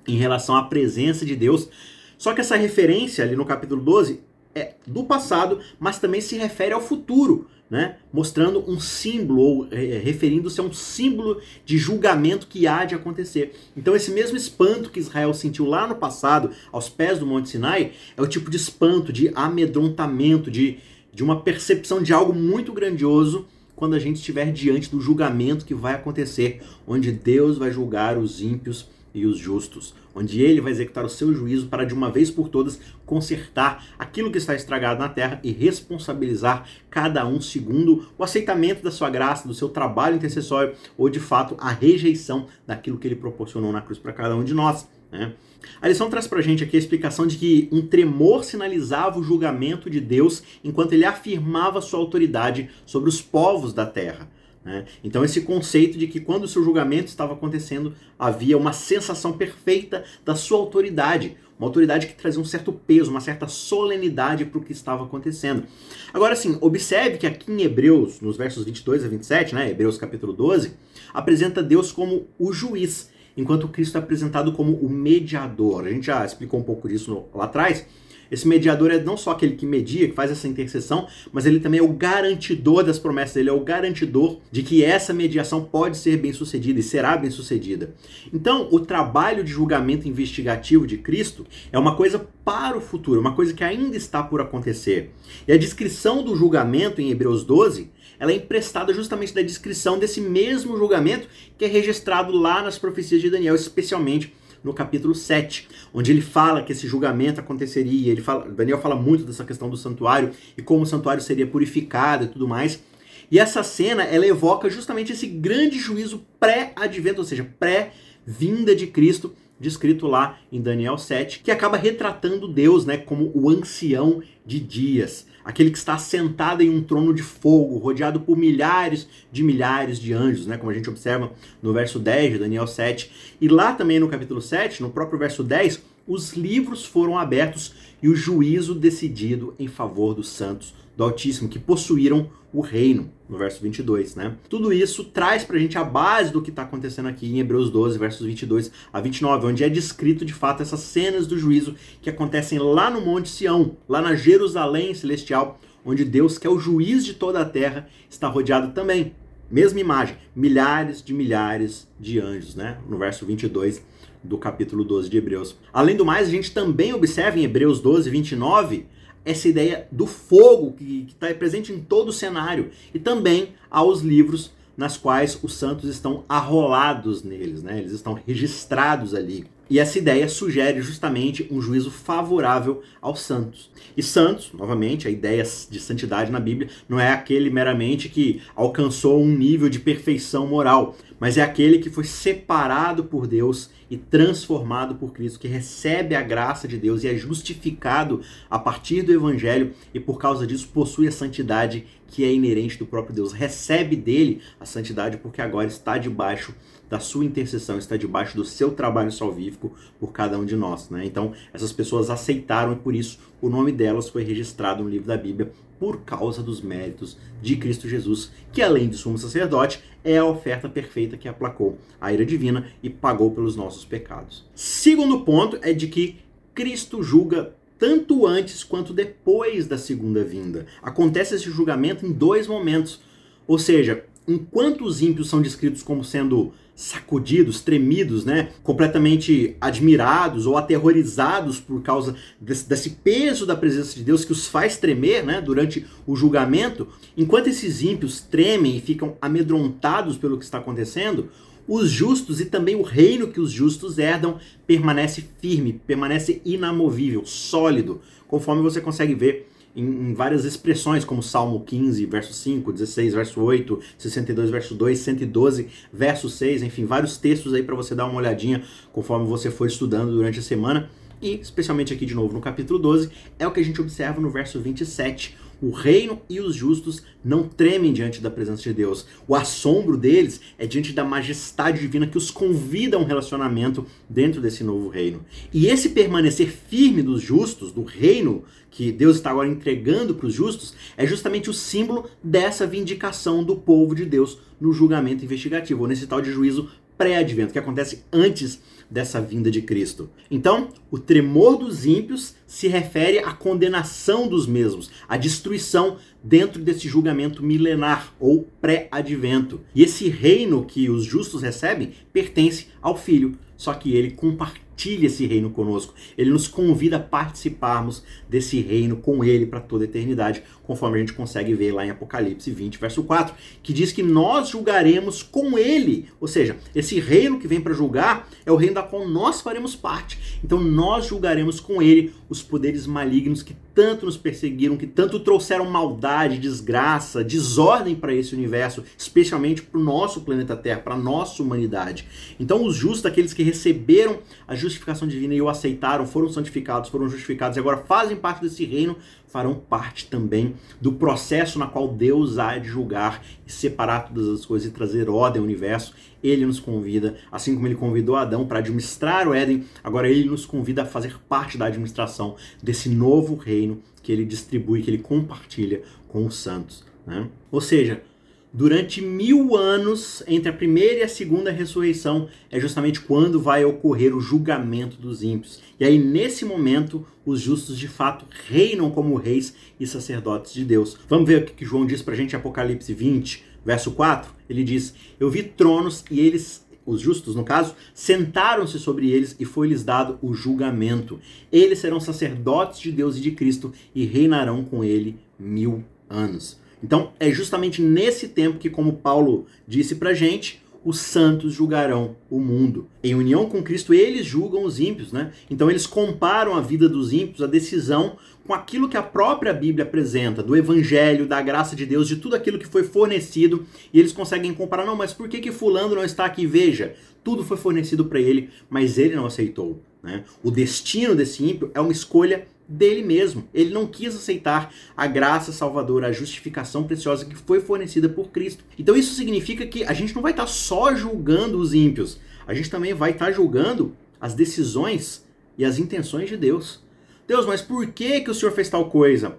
Em 0.09 0.17
relação 0.17 0.57
à 0.57 0.63
presença 0.63 1.27
de 1.27 1.37
Deus. 1.37 1.69
Só 2.17 2.33
que 2.33 2.41
essa 2.41 2.57
referência 2.57 3.23
ali 3.23 3.37
no 3.37 3.45
capítulo 3.45 3.83
12 3.83 4.21
é 4.55 4.75
do 4.87 5.05
passado, 5.05 5.61
mas 5.79 5.99
também 5.99 6.21
se 6.21 6.37
refere 6.37 6.73
ao 6.73 6.81
futuro, 6.81 7.49
né? 7.69 7.97
mostrando 8.13 8.63
um 8.71 8.79
símbolo, 8.79 9.41
ou 9.41 9.69
é, 9.71 9.99
referindo-se 9.99 10.61
a 10.61 10.63
um 10.63 10.73
símbolo 10.73 11.41
de 11.65 11.77
julgamento 11.77 12.47
que 12.47 12.67
há 12.67 12.85
de 12.85 12.95
acontecer. 12.95 13.55
Então, 13.77 13.97
esse 13.97 14.11
mesmo 14.11 14.37
espanto 14.37 14.91
que 14.91 15.01
Israel 15.01 15.35
sentiu 15.35 15.65
lá 15.65 15.87
no 15.87 15.97
passado, 15.97 16.51
aos 16.71 16.89
pés 16.89 17.19
do 17.19 17.27
Monte 17.27 17.49
Sinai, 17.49 17.93
é 18.17 18.23
o 18.23 18.27
tipo 18.27 18.51
de 18.51 18.57
espanto, 18.57 19.13
de 19.13 19.31
amedrontamento, 19.35 20.51
de, 20.51 20.79
de 21.13 21.23
uma 21.23 21.41
percepção 21.41 22.03
de 22.03 22.13
algo 22.13 22.33
muito 22.33 22.73
grandioso 22.73 23.47
quando 23.75 23.95
a 23.95 23.99
gente 23.99 24.17
estiver 24.17 24.53
diante 24.53 24.91
do 24.91 25.01
julgamento 25.01 25.65
que 25.65 25.75
vai 25.75 25.95
acontecer, 25.95 26.63
onde 26.87 27.11
Deus 27.11 27.59
vai 27.59 27.73
julgar 27.73 28.17
os 28.17 28.41
ímpios 28.41 28.89
e 29.15 29.25
os 29.25 29.39
justos, 29.39 29.95
onde 30.15 30.43
ele 30.43 30.61
vai 30.61 30.73
executar 30.73 31.05
o 31.05 31.09
seu 31.09 31.33
juízo 31.33 31.69
para 31.69 31.85
de 31.85 31.95
uma 31.95 32.11
vez 32.11 32.31
por 32.31 32.49
todas 32.49 32.81
consertar 33.07 33.87
aquilo 33.99 34.31
que 34.31 34.39
está 34.39 34.55
estragado 34.55 35.01
na 35.01 35.09
terra 35.09 35.39
e 35.43 35.53
responsabilizar 35.53 36.69
cada 36.91 37.27
um 37.27 37.41
segundo 37.41 38.09
o 38.19 38.25
aceitamento 38.25 38.83
da 38.83 38.91
sua 38.91 39.09
graça, 39.09 39.47
do 39.47 39.55
seu 39.55 39.69
trabalho 39.69 40.17
intercessório 40.17 40.75
ou 40.99 41.09
de 41.09 41.21
fato 41.21 41.57
a 41.59 41.71
rejeição 41.71 42.49
daquilo 42.67 42.99
que 42.99 43.07
ele 43.07 43.17
proporcionou 43.17 43.73
na 43.73 43.81
cruz 43.81 43.99
para 43.99 44.13
cada 44.13 44.35
um 44.35 44.43
de 44.43 44.53
nós. 44.53 44.89
Né? 45.13 45.33
A 45.81 45.89
lição 45.89 46.11
traz 46.11 46.27
para 46.27 46.41
a 46.41 46.43
gente 46.43 46.65
aqui 46.65 46.77
a 46.77 46.81
explicação 46.81 47.27
de 47.27 47.37
que 47.37 47.69
um 47.71 47.87
tremor 47.87 48.45
sinalizava 48.45 49.19
o 49.19 49.23
julgamento 49.23 49.89
de 49.89 50.01
Deus 50.01 50.43
enquanto 50.63 50.93
ele 50.93 51.05
afirmava 51.05 51.81
sua 51.81 52.01
autoridade 52.01 52.69
sobre 52.85 53.09
os 53.09 53.23
povos 53.23 53.73
da 53.73 53.87
terra. 53.87 54.29
Né? 54.65 54.87
Então, 55.03 55.25
esse 55.25 55.43
conceito 55.43 55.99
de 55.99 56.07
que 56.07 56.21
quando 56.21 56.45
o 56.45 56.49
seu 56.49 56.65
julgamento 56.65 57.07
estava 57.07 57.35
acontecendo, 57.35 57.95
havia 58.19 58.57
uma 58.57 58.73
sensação 58.73 59.33
perfeita 59.35 60.05
da 60.25 60.35
sua 60.35 60.59
autoridade, 60.59 61.37
uma 61.59 61.69
autoridade 61.69 62.07
que 62.07 62.15
trazia 62.15 62.41
um 62.41 62.45
certo 62.45 62.73
peso, 62.73 63.11
uma 63.11 63.21
certa 63.21 63.47
solenidade 63.47 64.45
para 64.45 64.59
o 64.59 64.63
que 64.63 64.73
estava 64.73 65.05
acontecendo. 65.05 65.65
Agora, 66.13 66.35
sim, 66.35 66.57
observe 66.61 67.19
que 67.19 67.27
aqui 67.27 67.53
em 67.53 67.63
Hebreus, 67.63 68.21
nos 68.21 68.37
versos 68.37 68.65
22 68.65 69.05
a 69.05 69.09
27, 69.09 69.55
né, 69.55 69.71
Hebreus 69.71 69.99
capítulo 69.99 70.33
12, 70.33 70.73
apresenta 71.13 71.63
Deus 71.63 71.93
como 71.93 72.27
o 72.39 72.53
juiz, 72.53 73.11
enquanto 73.37 73.69
Cristo 73.69 73.99
é 73.99 74.01
apresentado 74.01 74.53
como 74.53 74.73
o 74.77 74.89
mediador. 74.89 75.87
A 75.87 75.91
gente 75.91 76.07
já 76.07 76.25
explicou 76.25 76.59
um 76.59 76.65
pouco 76.65 76.89
disso 76.89 77.11
no, 77.11 77.39
lá 77.39 77.45
atrás, 77.45 77.87
esse 78.31 78.47
mediador 78.47 78.91
é 78.91 79.03
não 79.03 79.17
só 79.17 79.33
aquele 79.33 79.55
que 79.55 79.67
media, 79.67 80.09
que 80.09 80.15
faz 80.15 80.31
essa 80.31 80.49
intercessão, 80.49 81.07
mas 81.33 81.47
ele 81.47 81.61
também 81.61 81.81
é 81.81 81.83
o 81.83 81.89
garantidor 81.89 82.83
das 82.85 82.99
promessas, 82.99 83.37
ele 83.37 83.51
é 83.51 83.53
o 83.53 83.61
garantidor 83.61 84.39
de 84.51 84.63
que 84.63 84.85
essa 84.85 85.13
mediação 85.13 85.65
pode 85.65 85.97
ser 85.97 86.17
bem 86.17 86.33
sucedida 86.33 86.81
e 86.81 86.83
será 86.83 87.17
bem 87.17 87.31
sucedida. 87.31 87.95
Então, 88.33 88.69
o 88.71 88.81
trabalho 88.81 89.45
de 89.45 89.51
julgamento 89.51 90.09
investigativo 90.09 90.87
de 90.87 90.99
Cristo 90.99 91.47
é 91.73 91.79
uma 91.79 91.97
coisa 91.97 92.27
para 92.45 92.77
o 92.77 92.81
futuro, 92.81 93.21
uma 93.21 93.35
coisa 93.35 93.53
que 93.53 93.65
ainda 93.65 93.97
está 93.97 94.23
por 94.23 94.41
acontecer. 94.41 95.11
E 95.47 95.53
a 95.53 95.57
descrição 95.57 96.23
do 96.23 96.37
julgamento 96.37 97.01
em 97.01 97.11
Hebreus 97.11 97.45
12 97.45 97.91
ela 98.19 98.33
é 98.33 98.37
emprestada 98.37 98.95
justamente 98.95 99.35
da 99.35 99.43
descrição 99.43 99.99
desse 99.99 100.21
mesmo 100.21 100.77
julgamento 100.77 101.29
que 101.59 101.65
é 101.65 101.69
registrado 101.69 102.33
lá 102.33 102.63
nas 102.63 102.79
profecias 102.79 103.21
de 103.21 103.29
Daniel, 103.29 103.55
especialmente 103.55 104.33
no 104.65 104.73
capítulo 104.73 105.15
7, 105.15 105.69
onde 105.93 106.11
ele 106.11 106.23
fala 106.23 106.63
que 106.63 106.73
esse 106.73 106.89
julgamento 106.89 107.39
aconteceria. 107.39 108.11
Ele 108.11 108.23
fala, 108.23 108.51
Daniel 108.51 108.81
fala 108.81 108.97
muito 108.97 109.25
dessa 109.25 109.45
questão 109.45 109.69
do 109.69 109.77
santuário 109.77 110.31
e 110.57 110.63
como 110.63 110.83
o 110.83 110.87
santuário 110.87 111.23
seria 111.23 111.47
purificado 111.47 112.25
e 112.25 112.29
tudo 112.29 112.49
mais. 112.49 112.83
E 113.31 113.39
essa 113.39 113.63
cena, 113.63 114.03
ela 114.03 114.27
evoca 114.27 114.71
justamente 114.71 115.13
esse 115.13 115.27
grande 115.27 115.79
juízo 115.79 116.25
pré-advento, 116.41 117.21
ou 117.21 117.27
seja, 117.27 117.49
pré-vinda 117.59 118.75
de 118.75 118.87
Cristo, 118.87 119.35
descrito 119.59 120.07
lá 120.07 120.39
em 120.51 120.61
Daniel 120.61 120.99
7, 120.99 121.41
que 121.41 121.51
acaba 121.51 121.77
retratando 121.77 122.49
Deus, 122.49 122.85
né, 122.85 122.97
como 122.97 123.31
o 123.35 123.49
ancião 123.49 124.23
de 124.45 124.61
dias, 124.61 125.27
aquele 125.45 125.71
que 125.71 125.79
está 125.79 125.99
sentado 125.99 126.63
em 126.63 126.71
um 126.71 126.83
trono 126.83 127.13
de 127.13 127.23
fogo, 127.23 127.77
rodeado 127.79 128.21
por 128.21 128.37
milhares 128.37 129.07
de 129.31 129.43
milhares 129.43 129.99
de 129.99 130.13
anjos, 130.13 130.47
né, 130.47 130.57
como 130.57 130.71
a 130.71 130.75
gente 130.75 130.89
observa 130.89 131.33
no 131.63 131.73
verso 131.73 131.99
10 131.99 132.33
de 132.33 132.39
Daniel 132.39 132.67
7. 132.67 133.37
E 133.41 133.49
lá 133.49 133.73
também 133.73 134.01
no 134.01 134.09
capítulo 134.09 134.41
7, 134.41 134.83
no 134.83 134.91
próprio 134.91 135.19
verso 135.19 135.45
10, 135.45 135.83
os 136.07 136.33
livros 136.33 136.85
foram 136.85 137.19
abertos 137.19 137.75
e 138.03 138.09
o 138.09 138.15
juízo 138.15 138.75
decidido 138.75 139.55
em 139.59 139.69
favor 139.69 140.15
dos 140.15 140.29
santos 140.29 140.75
do 140.97 141.05
Altíssimo, 141.05 141.49
que 141.49 141.59
possuíram 141.59 142.31
o 142.53 142.61
reino, 142.61 143.11
no 143.29 143.37
verso 143.37 143.61
22, 143.61 144.15
né? 144.15 144.37
Tudo 144.49 144.73
isso 144.73 145.03
traz 145.05 145.43
pra 145.43 145.59
gente 145.59 145.77
a 145.77 145.83
base 145.83 146.33
do 146.33 146.41
que 146.41 146.51
está 146.51 146.63
acontecendo 146.63 147.09
aqui 147.09 147.27
em 147.27 147.41
Hebreus 147.41 147.69
12, 147.69 147.99
versos 147.99 148.25
22 148.25 148.71
a 148.93 149.01
29, 149.01 149.47
onde 149.49 149.65
é 149.65 149.69
descrito 149.69 150.25
de 150.25 150.33
fato 150.33 150.63
essas 150.63 150.81
cenas 150.81 151.27
do 151.27 151.37
juízo 151.37 151.75
que 152.01 152.09
acontecem 152.09 152.61
lá 152.61 152.89
no 152.91 153.01
Monte 153.01 153.29
Sião, 153.29 153.77
lá 153.89 154.01
na 154.01 154.15
Jerusalém 154.15 154.95
celestial, 154.95 155.59
onde 155.85 156.05
Deus, 156.05 156.39
que 156.39 156.47
é 156.47 156.51
o 156.51 156.61
juiz 156.61 157.05
de 157.05 157.15
toda 157.15 157.41
a 157.41 157.45
terra, 157.45 157.89
está 158.09 158.29
rodeado 158.29 158.73
também. 158.73 159.15
Mesma 159.51 159.81
imagem, 159.81 160.17
milhares 160.35 161.03
de 161.03 161.13
milhares 161.13 161.89
de 161.99 162.21
anjos, 162.21 162.55
né? 162.55 162.79
No 162.89 162.97
verso 162.97 163.27
22 163.27 163.83
do 164.23 164.39
capítulo 164.39 164.85
12 164.85 165.11
de 165.11 165.19
Hebreus. 165.19 165.57
Além 165.73 165.97
do 165.97 166.05
mais, 166.05 166.29
a 166.29 166.31
gente 166.31 166.53
também 166.53 166.95
observa 166.95 167.39
em 167.39 167.45
Hebreus 167.45 167.81
12, 167.81 168.09
29, 168.09 168.87
essa 169.25 169.49
ideia 169.49 169.89
do 169.91 170.07
fogo 170.07 170.73
que 170.73 171.07
está 171.09 171.33
presente 171.35 171.73
em 171.73 171.81
todo 171.81 172.09
o 172.09 172.13
cenário 172.13 172.71
e 172.93 172.99
também 172.99 173.55
aos 173.71 174.01
livros 174.01 174.53
nas 174.77 174.97
quais 174.97 175.39
os 175.43 175.55
santos 175.55 175.89
estão 175.89 176.25
arrolados 176.29 177.23
neles, 177.23 177.63
né? 177.63 177.79
Eles 177.79 177.93
estão 177.93 178.15
registrados 178.27 179.15
ali. 179.15 179.47
E 179.69 179.79
essa 179.79 179.99
ideia 179.99 180.29
sugere 180.29 180.83
justamente 180.83 181.49
um 181.51 181.61
juízo 181.61 181.91
favorável 181.91 182.83
aos 183.01 183.21
santos. 183.21 183.71
E 183.97 184.03
santos, 184.03 184.51
novamente, 184.53 185.09
a 185.09 185.11
ideia 185.11 185.43
de 185.43 185.81
santidade 185.81 186.31
na 186.31 186.41
Bíblia 186.41 186.69
não 186.89 187.01
é 187.01 187.11
aquele 187.11 187.49
meramente 187.49 188.09
que 188.09 188.43
alcançou 188.55 189.23
um 189.23 189.29
nível 189.29 189.69
de 189.69 189.81
perfeição 189.81 190.47
moral, 190.47 190.97
mas 191.19 191.39
é 191.39 191.43
aquele 191.43 191.79
que 191.79 191.89
foi 191.89 192.05
separado 192.05 193.05
por 193.05 193.27
Deus 193.27 193.71
e 193.91 193.97
transformado 193.97 194.97
por 194.97 195.13
Cristo, 195.13 195.39
que 195.39 195.49
recebe 195.49 196.15
a 196.15 196.23
graça 196.23 196.67
de 196.67 196.77
Deus 196.77 197.05
e 197.05 197.09
é 197.09 197.15
justificado 197.15 198.21
a 198.51 198.59
partir 198.59 199.03
do 199.03 199.13
Evangelho 199.13 199.73
e 199.93 200.01
por 200.01 200.19
causa 200.19 200.47
disso 200.47 200.69
possui 200.69 201.07
a 201.07 201.13
santidade 201.13 201.87
que 202.09 202.25
é 202.25 202.33
inerente 202.33 202.79
do 202.79 202.87
próprio 202.87 203.15
Deus. 203.15 203.33
Recebe 203.33 203.97
dele 203.97 204.41
a 204.61 204.65
santidade 204.65 205.17
porque 205.17 205.41
agora 205.41 205.67
está 205.67 205.97
debaixo 205.99 206.55
da 206.89 207.01
sua 207.01 207.25
intercessão, 207.25 207.79
está 207.79 207.97
debaixo 207.97 208.37
do 208.37 208.45
seu 208.45 208.71
trabalho 208.71 209.11
salvífico 209.11 209.73
por 209.99 210.13
cada 210.13 210.39
um 210.39 210.45
de 210.45 210.57
nós. 210.57 210.91
Né? 210.91 211.05
Então, 211.05 211.33
essas 211.53 211.73
pessoas 211.73 212.11
aceitaram 212.11 212.73
e 212.73 212.77
por 212.77 212.95
isso 212.95 213.19
o 213.41 213.49
nome 213.49 213.73
delas 213.73 214.09
foi 214.09 214.23
registrado 214.23 214.83
no 214.83 214.89
livro 214.89 215.09
da 215.09 215.17
Bíblia 215.17 215.53
por 215.79 216.01
causa 216.03 216.43
dos 216.43 216.61
méritos 216.61 217.17
de 217.43 217.57
Cristo 217.57 217.89
Jesus, 217.89 218.31
que 218.53 218.63
além 218.63 218.89
de 218.89 218.97
sumo 218.97 219.19
sacerdote, 219.19 219.83
é 220.03 220.19
a 220.19 220.25
oferta 220.25 220.69
perfeita 220.69 221.17
que 221.17 221.29
aplacou 221.29 221.79
a 222.01 222.13
ira 222.13 222.25
divina 222.25 222.71
e 222.83 222.89
pagou 222.89 223.31
pelos 223.31 223.57
nossos 223.57 223.85
pecados. 223.85 224.45
Segundo 224.55 225.21
ponto 225.21 225.59
é 225.63 225.73
de 225.73 225.89
que 225.89 226.21
Cristo 226.55 227.03
julga 227.03 227.55
tanto 227.79 228.27
antes 228.27 228.63
quanto 228.63 228.93
depois 228.93 229.67
da 229.67 229.77
segunda 229.77 230.23
vinda. 230.23 230.67
Acontece 230.83 231.35
esse 231.35 231.51
julgamento 231.51 232.07
em 232.07 232.13
dois 232.13 232.47
momentos. 232.47 233.01
Ou 233.47 233.59
seja, 233.59 234.05
enquanto 234.27 234.85
os 234.85 235.03
ímpios 235.03 235.29
são 235.29 235.43
descritos 235.43 235.83
como 235.83 236.05
sendo 236.05 236.53
sacudidos, 236.75 237.61
tremidos, 237.61 238.25
né? 238.25 238.51
completamente 238.63 239.57
admirados 239.61 240.47
ou 240.47 240.57
aterrorizados 240.57 241.61
por 241.61 241.81
causa 241.83 242.17
desse, 242.41 242.69
desse, 242.69 242.91
peso 242.91 243.47
da 243.47 243.55
presença 243.55 243.95
de 243.95 244.03
Deus 244.03 244.25
que 244.25 244.33
os 244.33 244.49
faz 244.49 244.77
tremer 244.77 245.25
né? 245.25 245.41
durante 245.41 245.87
o 246.07 246.17
julgamento, 246.17 246.89
enquanto 247.17 247.47
esses 247.47 247.83
ímpios 247.83 248.21
tremem 248.21 248.77
e 248.77 248.81
ficam 248.81 249.17
amedrontados 249.23 250.17
pelo 250.17 250.37
que 250.37 250.45
está 250.45 250.59
acontecendo, 250.59 251.29
os 251.67 251.89
justos 251.89 252.41
e 252.41 252.47
também 252.47 252.75
o 252.75 252.83
reino 252.83 253.29
que 253.29 253.41
os 253.41 253.51
justos 253.51 253.99
herdam 253.99 254.39
permanece 254.67 255.25
firme, 255.41 255.81
permanece 255.87 256.43
inamovível, 256.45 257.25
sólido, 257.25 258.01
conforme 258.27 258.63
você 258.63 258.81
consegue 258.81 259.15
ver 259.15 259.49
em, 259.75 260.11
em, 260.11 260.15
várias 260.15 260.45
expressões, 260.45 261.05
como 261.05 261.23
Salmo 261.23 261.61
15, 261.61 262.07
verso 262.07 262.33
5, 262.33 262.73
16, 262.73 263.15
verso 263.15 263.41
8, 263.41 263.81
62, 263.99 264.51
verso 264.51 264.75
2, 264.75 264.99
112, 264.99 265.69
verso 265.93 266.29
6, 266.29 266.63
enfim, 266.63 266.85
vários 266.85 267.17
textos 267.17 267.53
aí 267.55 267.63
para 267.63 267.75
você 267.75 267.95
dar 267.95 268.07
uma 268.07 268.17
olhadinha 268.17 268.63
conforme 268.93 269.27
você 269.27 269.51
for 269.51 269.67
estudando 269.67 270.13
durante 270.13 270.39
a 270.39 270.43
semana. 270.43 270.89
E, 271.21 271.41
especialmente 271.41 271.93
aqui 271.93 272.05
de 272.05 272.15
novo 272.15 272.35
no 272.35 272.41
capítulo 272.41 272.79
12, 272.79 273.11
é 273.39 273.47
o 273.47 273.51
que 273.51 273.61
a 273.61 273.65
gente 273.65 273.81
observa 273.81 274.21
no 274.21 274.29
verso 274.29 274.61
27, 274.61 275.37
o 275.65 275.71
reino 275.71 276.21
e 276.29 276.41
os 276.41 276.55
justos 276.55 277.03
não 277.25 277.49
tremem 277.49 277.93
diante 277.93 278.21
da 278.21 278.31
presença 278.31 278.63
de 278.63 278.75
Deus. 278.75 279.07
O 279.27 279.35
assombro 279.35 279.97
deles 279.97 280.41
é 280.59 280.67
diante 280.67 280.93
da 280.93 281.03
majestade 281.03 281.81
divina 281.81 282.07
que 282.07 282.19
os 282.19 282.31
convida 282.31 282.99
a 282.99 283.01
um 283.01 283.05
relacionamento 283.05 283.87
dentro 284.09 284.43
desse 284.43 284.63
novo 284.63 284.89
reino. 284.89 285.25
E 285.53 285.67
esse 285.67 285.89
permanecer 285.89 286.49
firme 286.49 287.03
dos 287.03 287.23
justos, 287.23 287.73
do 287.73 287.83
reino 287.83 288.45
que 288.71 288.93
Deus 288.93 289.17
está 289.17 289.31
agora 289.31 289.49
entregando 289.49 290.15
para 290.15 290.27
os 290.27 290.35
justos, 290.35 290.75
é 290.97 291.07
justamente 291.07 291.49
o 291.49 291.55
símbolo 291.55 292.11
dessa 292.23 292.67
vindicação 292.67 293.43
do 293.43 293.57
povo 293.57 293.95
de 293.95 294.05
Deus 294.05 294.39
no 294.61 294.73
julgamento 294.73 295.25
investigativo, 295.25 295.83
ou 295.83 295.89
nesse 295.89 296.07
tal 296.07 296.21
de 296.21 296.31
juízo 296.31 296.69
pré-advento, 296.99 297.53
que 297.53 297.59
acontece 297.59 298.05
antes 298.13 298.61
dessa 298.91 299.21
vinda 299.21 299.51
de 299.51 299.63
Cristo. 299.63 300.11
Então, 300.31 300.69
o 300.91 300.99
tremor 300.99 301.57
dos 301.57 301.87
ímpios 301.87 302.35
se 302.47 302.69
refere 302.69 303.19
à 303.19 303.33
condenação 303.33 304.29
dos 304.29 304.47
mesmos, 304.47 304.91
à 305.09 305.17
destruição 305.17 305.97
dentro 306.23 306.63
desse 306.63 306.89
julgamento 306.89 307.43
milenar 307.43 308.15
ou 308.19 308.49
pré-advento. 308.61 309.61
E 309.75 309.83
esse 309.83 310.09
reino 310.09 310.65
que 310.65 310.89
os 310.89 311.05
justos 311.05 311.43
recebem 311.43 311.93
pertence 312.13 312.69
ao 312.81 312.97
Filho, 312.97 313.37
só 313.57 313.75
que 313.75 313.95
ele 313.95 314.11
compartilha 314.11 315.07
esse 315.07 315.27
reino 315.27 315.51
conosco. 315.51 315.95
Ele 316.17 316.31
nos 316.31 316.49
convida 316.49 316.97
a 316.97 317.01
participarmos 317.01 318.03
desse 318.29 318.61
reino 318.61 318.97
com 318.97 319.23
ele 319.23 319.47
para 319.47 319.61
toda 319.61 319.85
a 319.85 319.87
eternidade, 319.87 320.43
conforme 320.67 320.97
a 320.97 321.01
gente 321.01 321.13
consegue 321.13 321.55
ver 321.55 321.73
lá 321.73 321.87
em 321.87 321.91
Apocalipse 321.91 322.51
20, 322.51 322.79
verso 322.79 323.05
4, 323.05 323.35
que 323.63 323.73
diz 323.73 323.93
que 323.93 324.03
nós 324.03 324.49
julgaremos 324.49 325.23
com 325.23 325.59
ele. 325.59 326.09
Ou 326.21 326.27
seja, 326.27 326.57
esse 326.75 326.99
reino 326.99 327.39
que 327.39 327.49
vem 327.49 327.61
para 327.61 327.75
julgar 327.75 328.29
é 328.45 328.53
o 328.53 328.57
reino 328.57 328.75
da 328.75 328.83
qual 328.83 329.09
nós 329.09 329.41
faremos 329.41 329.77
parte. 329.77 330.41
Então 330.43 330.61
nós 330.61 331.07
julgaremos 331.07 331.61
com 331.61 331.83
ele 331.83 332.13
os 332.29 332.43
poderes 332.43 332.87
malignos 332.87 333.43
que 333.43 333.55
tanto 333.75 334.07
nos 334.07 334.17
perseguiram, 334.17 334.77
que 334.77 334.87
tanto 334.87 335.19
trouxeram 335.19 335.69
maldade, 335.69 336.39
desgraça, 336.39 337.25
desordem 337.25 337.95
para 337.95 338.15
esse 338.15 338.35
universo, 338.35 338.85
especialmente 338.97 339.63
para 339.63 339.81
o 339.81 339.83
nosso 339.83 340.21
planeta 340.21 340.57
Terra, 340.57 340.81
para 340.81 340.95
a 340.95 340.99
nossa 340.99 341.43
humanidade. 341.43 342.07
Então, 342.39 342.65
os 342.65 342.77
justos, 342.77 343.07
aqueles 343.07 343.35
que 343.35 343.43
receberam 343.43 344.19
a 344.47 344.55
justificação 344.55 345.09
divina 345.09 345.35
e 345.35 345.43
o 345.43 345.49
aceitaram, 345.49 346.07
foram 346.07 346.29
santificados, 346.29 346.89
foram 346.89 347.09
justificados 347.09 347.57
e 347.57 347.61
agora 347.61 347.79
fazem 347.79 348.17
parte 348.17 348.43
desse 348.43 348.65
reino, 348.65 348.97
farão 349.35 349.57
parte 349.57 350.07
também 350.07 350.55
do 350.81 350.93
processo 350.93 351.59
na 351.59 351.67
qual 351.67 351.89
Deus 351.89 352.39
há 352.39 352.57
de 352.57 352.69
julgar 352.69 353.21
e 353.45 353.51
separar 353.51 354.07
todas 354.07 354.29
as 354.29 354.47
coisas 354.47 354.69
e 354.69 354.71
trazer 354.71 355.11
ordem 355.11 355.41
ao 355.41 355.45
universo. 355.45 355.93
Ele 356.23 356.47
nos 356.47 356.61
convida, 356.61 357.17
assim 357.33 357.53
como 357.57 357.67
ele 357.67 357.75
convidou 357.75 358.15
Adão 358.15 358.47
para 358.47 358.61
administrar 358.61 359.27
o 359.27 359.35
Éden, 359.35 359.65
agora 359.83 360.09
ele 360.09 360.31
nos 360.31 360.47
convida 360.47 360.83
a 360.83 360.87
fazer 360.87 361.19
parte 361.29 361.59
da 361.59 361.67
administração 361.67 362.37
desse 362.63 362.89
novo 362.89 363.35
reino 363.35 363.83
que 364.05 364.13
ele 364.13 364.25
distribui, 364.25 364.83
que 364.83 364.91
ele 364.91 364.99
compartilha 364.99 365.83
com 366.07 366.25
os 366.25 366.37
santos. 366.37 366.85
Né? 367.05 367.29
Ou 367.51 367.61
seja, 367.61 368.05
durante 368.55 369.03
mil 369.03 369.57
anos, 369.57 370.23
entre 370.29 370.49
a 370.49 370.53
primeira 370.53 371.01
e 371.01 371.03
a 371.03 371.09
segunda 371.09 371.51
ressurreição, 371.51 372.29
é 372.53 372.61
justamente 372.61 373.01
quando 373.01 373.41
vai 373.41 373.65
ocorrer 373.65 374.17
o 374.17 374.21
julgamento 374.21 374.97
dos 374.97 375.25
ímpios. 375.25 375.61
E 375.81 375.85
aí, 375.85 375.99
nesse 375.99 376.45
momento, 376.45 377.05
os 377.27 377.41
justos 377.41 377.77
de 377.77 377.89
fato 377.89 378.25
reinam 378.47 378.93
como 378.93 379.17
reis 379.17 379.57
e 379.81 379.85
sacerdotes 379.89 380.55
de 380.55 380.65
Deus. 380.65 380.97
Vamos 381.09 381.27
ver 381.27 381.43
o 381.43 381.45
que 381.47 381.65
João 381.65 381.85
diz 381.85 382.01
pra 382.01 382.15
gente 382.15 382.35
em 382.35 382.37
Apocalipse 382.37 382.95
20, 382.95 383.45
verso 383.67 383.91
4. 383.91 384.33
Ele 384.49 384.63
diz: 384.63 384.95
Eu 385.19 385.29
vi 385.29 385.43
tronos 385.43 386.05
e 386.09 386.21
eles 386.21 386.65
os 386.87 387.01
justos, 387.01 387.35
no 387.35 387.45
caso, 387.45 387.75
sentaram-se 387.95 388.79
sobre 388.79 389.11
eles 389.11 389.35
e 389.41 389.45
foi-lhes 389.45 389.83
dado 389.83 390.19
o 390.23 390.35
julgamento. 390.35 391.19
Eles 391.51 391.79
serão 391.79 391.99
sacerdotes 391.99 392.79
de 392.79 392.93
Deus 392.93 393.17
e 393.17 393.21
de 393.21 393.31
Cristo 393.31 393.73
e 393.95 394.05
reinarão 394.05 394.63
com 394.63 394.85
ele 394.85 395.17
mil 395.39 395.83
anos. 396.09 396.63
Então, 396.85 397.15
é 397.19 397.31
justamente 397.31 397.81
nesse 397.81 398.29
tempo 398.29 398.59
que, 398.59 398.69
como 398.69 398.93
Paulo 398.93 399.47
disse 399.67 399.95
pra 399.95 400.13
gente, 400.13 400.63
os 400.85 400.99
santos 400.99 401.55
julgarão 401.55 402.15
o 402.29 402.39
mundo. 402.39 402.87
Em 403.03 403.15
união 403.15 403.49
com 403.49 403.63
Cristo, 403.63 403.95
eles 403.95 404.27
julgam 404.27 404.65
os 404.65 404.79
ímpios, 404.79 405.11
né? 405.11 405.33
Então 405.51 405.71
eles 405.71 405.87
comparam 405.87 406.55
a 406.55 406.61
vida 406.61 406.87
dos 406.87 407.11
ímpios, 407.11 407.41
a 407.41 407.47
decisão, 407.47 408.19
com 408.47 408.53
aquilo 408.53 408.87
que 408.87 408.99
a 408.99 409.03
própria 409.03 409.55
Bíblia 409.55 409.87
apresenta, 409.87 410.43
do 410.43 410.55
evangelho, 410.55 411.27
da 411.27 411.41
graça 411.41 411.75
de 411.75 411.87
Deus, 411.87 412.07
de 412.07 412.17
tudo 412.17 412.37
aquilo 412.37 412.59
que 412.59 412.67
foi 412.67 412.83
fornecido, 412.83 413.65
e 413.91 413.99
eles 413.99 414.13
conseguem 414.13 414.53
comparar, 414.53 414.85
não, 414.85 414.95
mas 414.95 415.15
por 415.15 415.27
que 415.27 415.41
que 415.41 415.51
fulano 415.51 415.95
não 415.95 416.05
está 416.05 416.27
aqui? 416.27 416.45
Veja, 416.45 416.95
tudo 417.25 417.43
foi 417.43 417.57
fornecido 417.57 418.05
para 418.05 418.21
ele, 418.21 418.51
mas 418.69 418.99
ele 418.99 419.17
não 419.17 419.25
aceitou, 419.25 419.81
né? 420.03 420.25
O 420.43 420.51
destino 420.51 421.15
desse 421.15 421.43
ímpio 421.43 421.71
é 421.73 421.81
uma 421.81 421.93
escolha 421.93 422.47
dele 422.69 423.03
mesmo. 423.03 423.49
Ele 423.53 423.73
não 423.73 423.87
quis 423.87 424.15
aceitar 424.15 424.73
a 424.97 425.07
graça 425.07 425.53
salvadora, 425.53 426.09
a 426.09 426.13
justificação 426.13 426.85
preciosa 426.85 427.25
que 427.25 427.35
foi 427.35 427.61
fornecida 427.61 428.09
por 428.09 428.29
Cristo. 428.31 428.65
Então 428.79 428.97
isso 428.97 429.15
significa 429.15 429.67
que 429.67 429.85
a 429.85 429.93
gente 429.93 430.15
não 430.15 430.23
vai 430.23 430.33
estar 430.33 430.47
só 430.47 430.95
julgando 430.95 431.59
os 431.59 431.75
ímpios, 431.75 432.19
a 432.47 432.55
gente 432.55 432.71
também 432.71 432.95
vai 432.95 433.13
estar 433.13 433.33
julgando 433.33 433.97
as 434.21 434.35
decisões 434.35 435.25
e 435.57 435.65
as 435.65 435.79
intenções 435.79 436.29
de 436.29 436.37
Deus. 436.37 436.83
Deus, 437.27 437.47
mas 437.47 437.63
por 437.63 437.87
que 437.89 438.21
que 438.21 438.31
o 438.31 438.35
Senhor 438.35 438.53
fez 438.53 438.69
tal 438.69 438.91
coisa? 438.91 439.39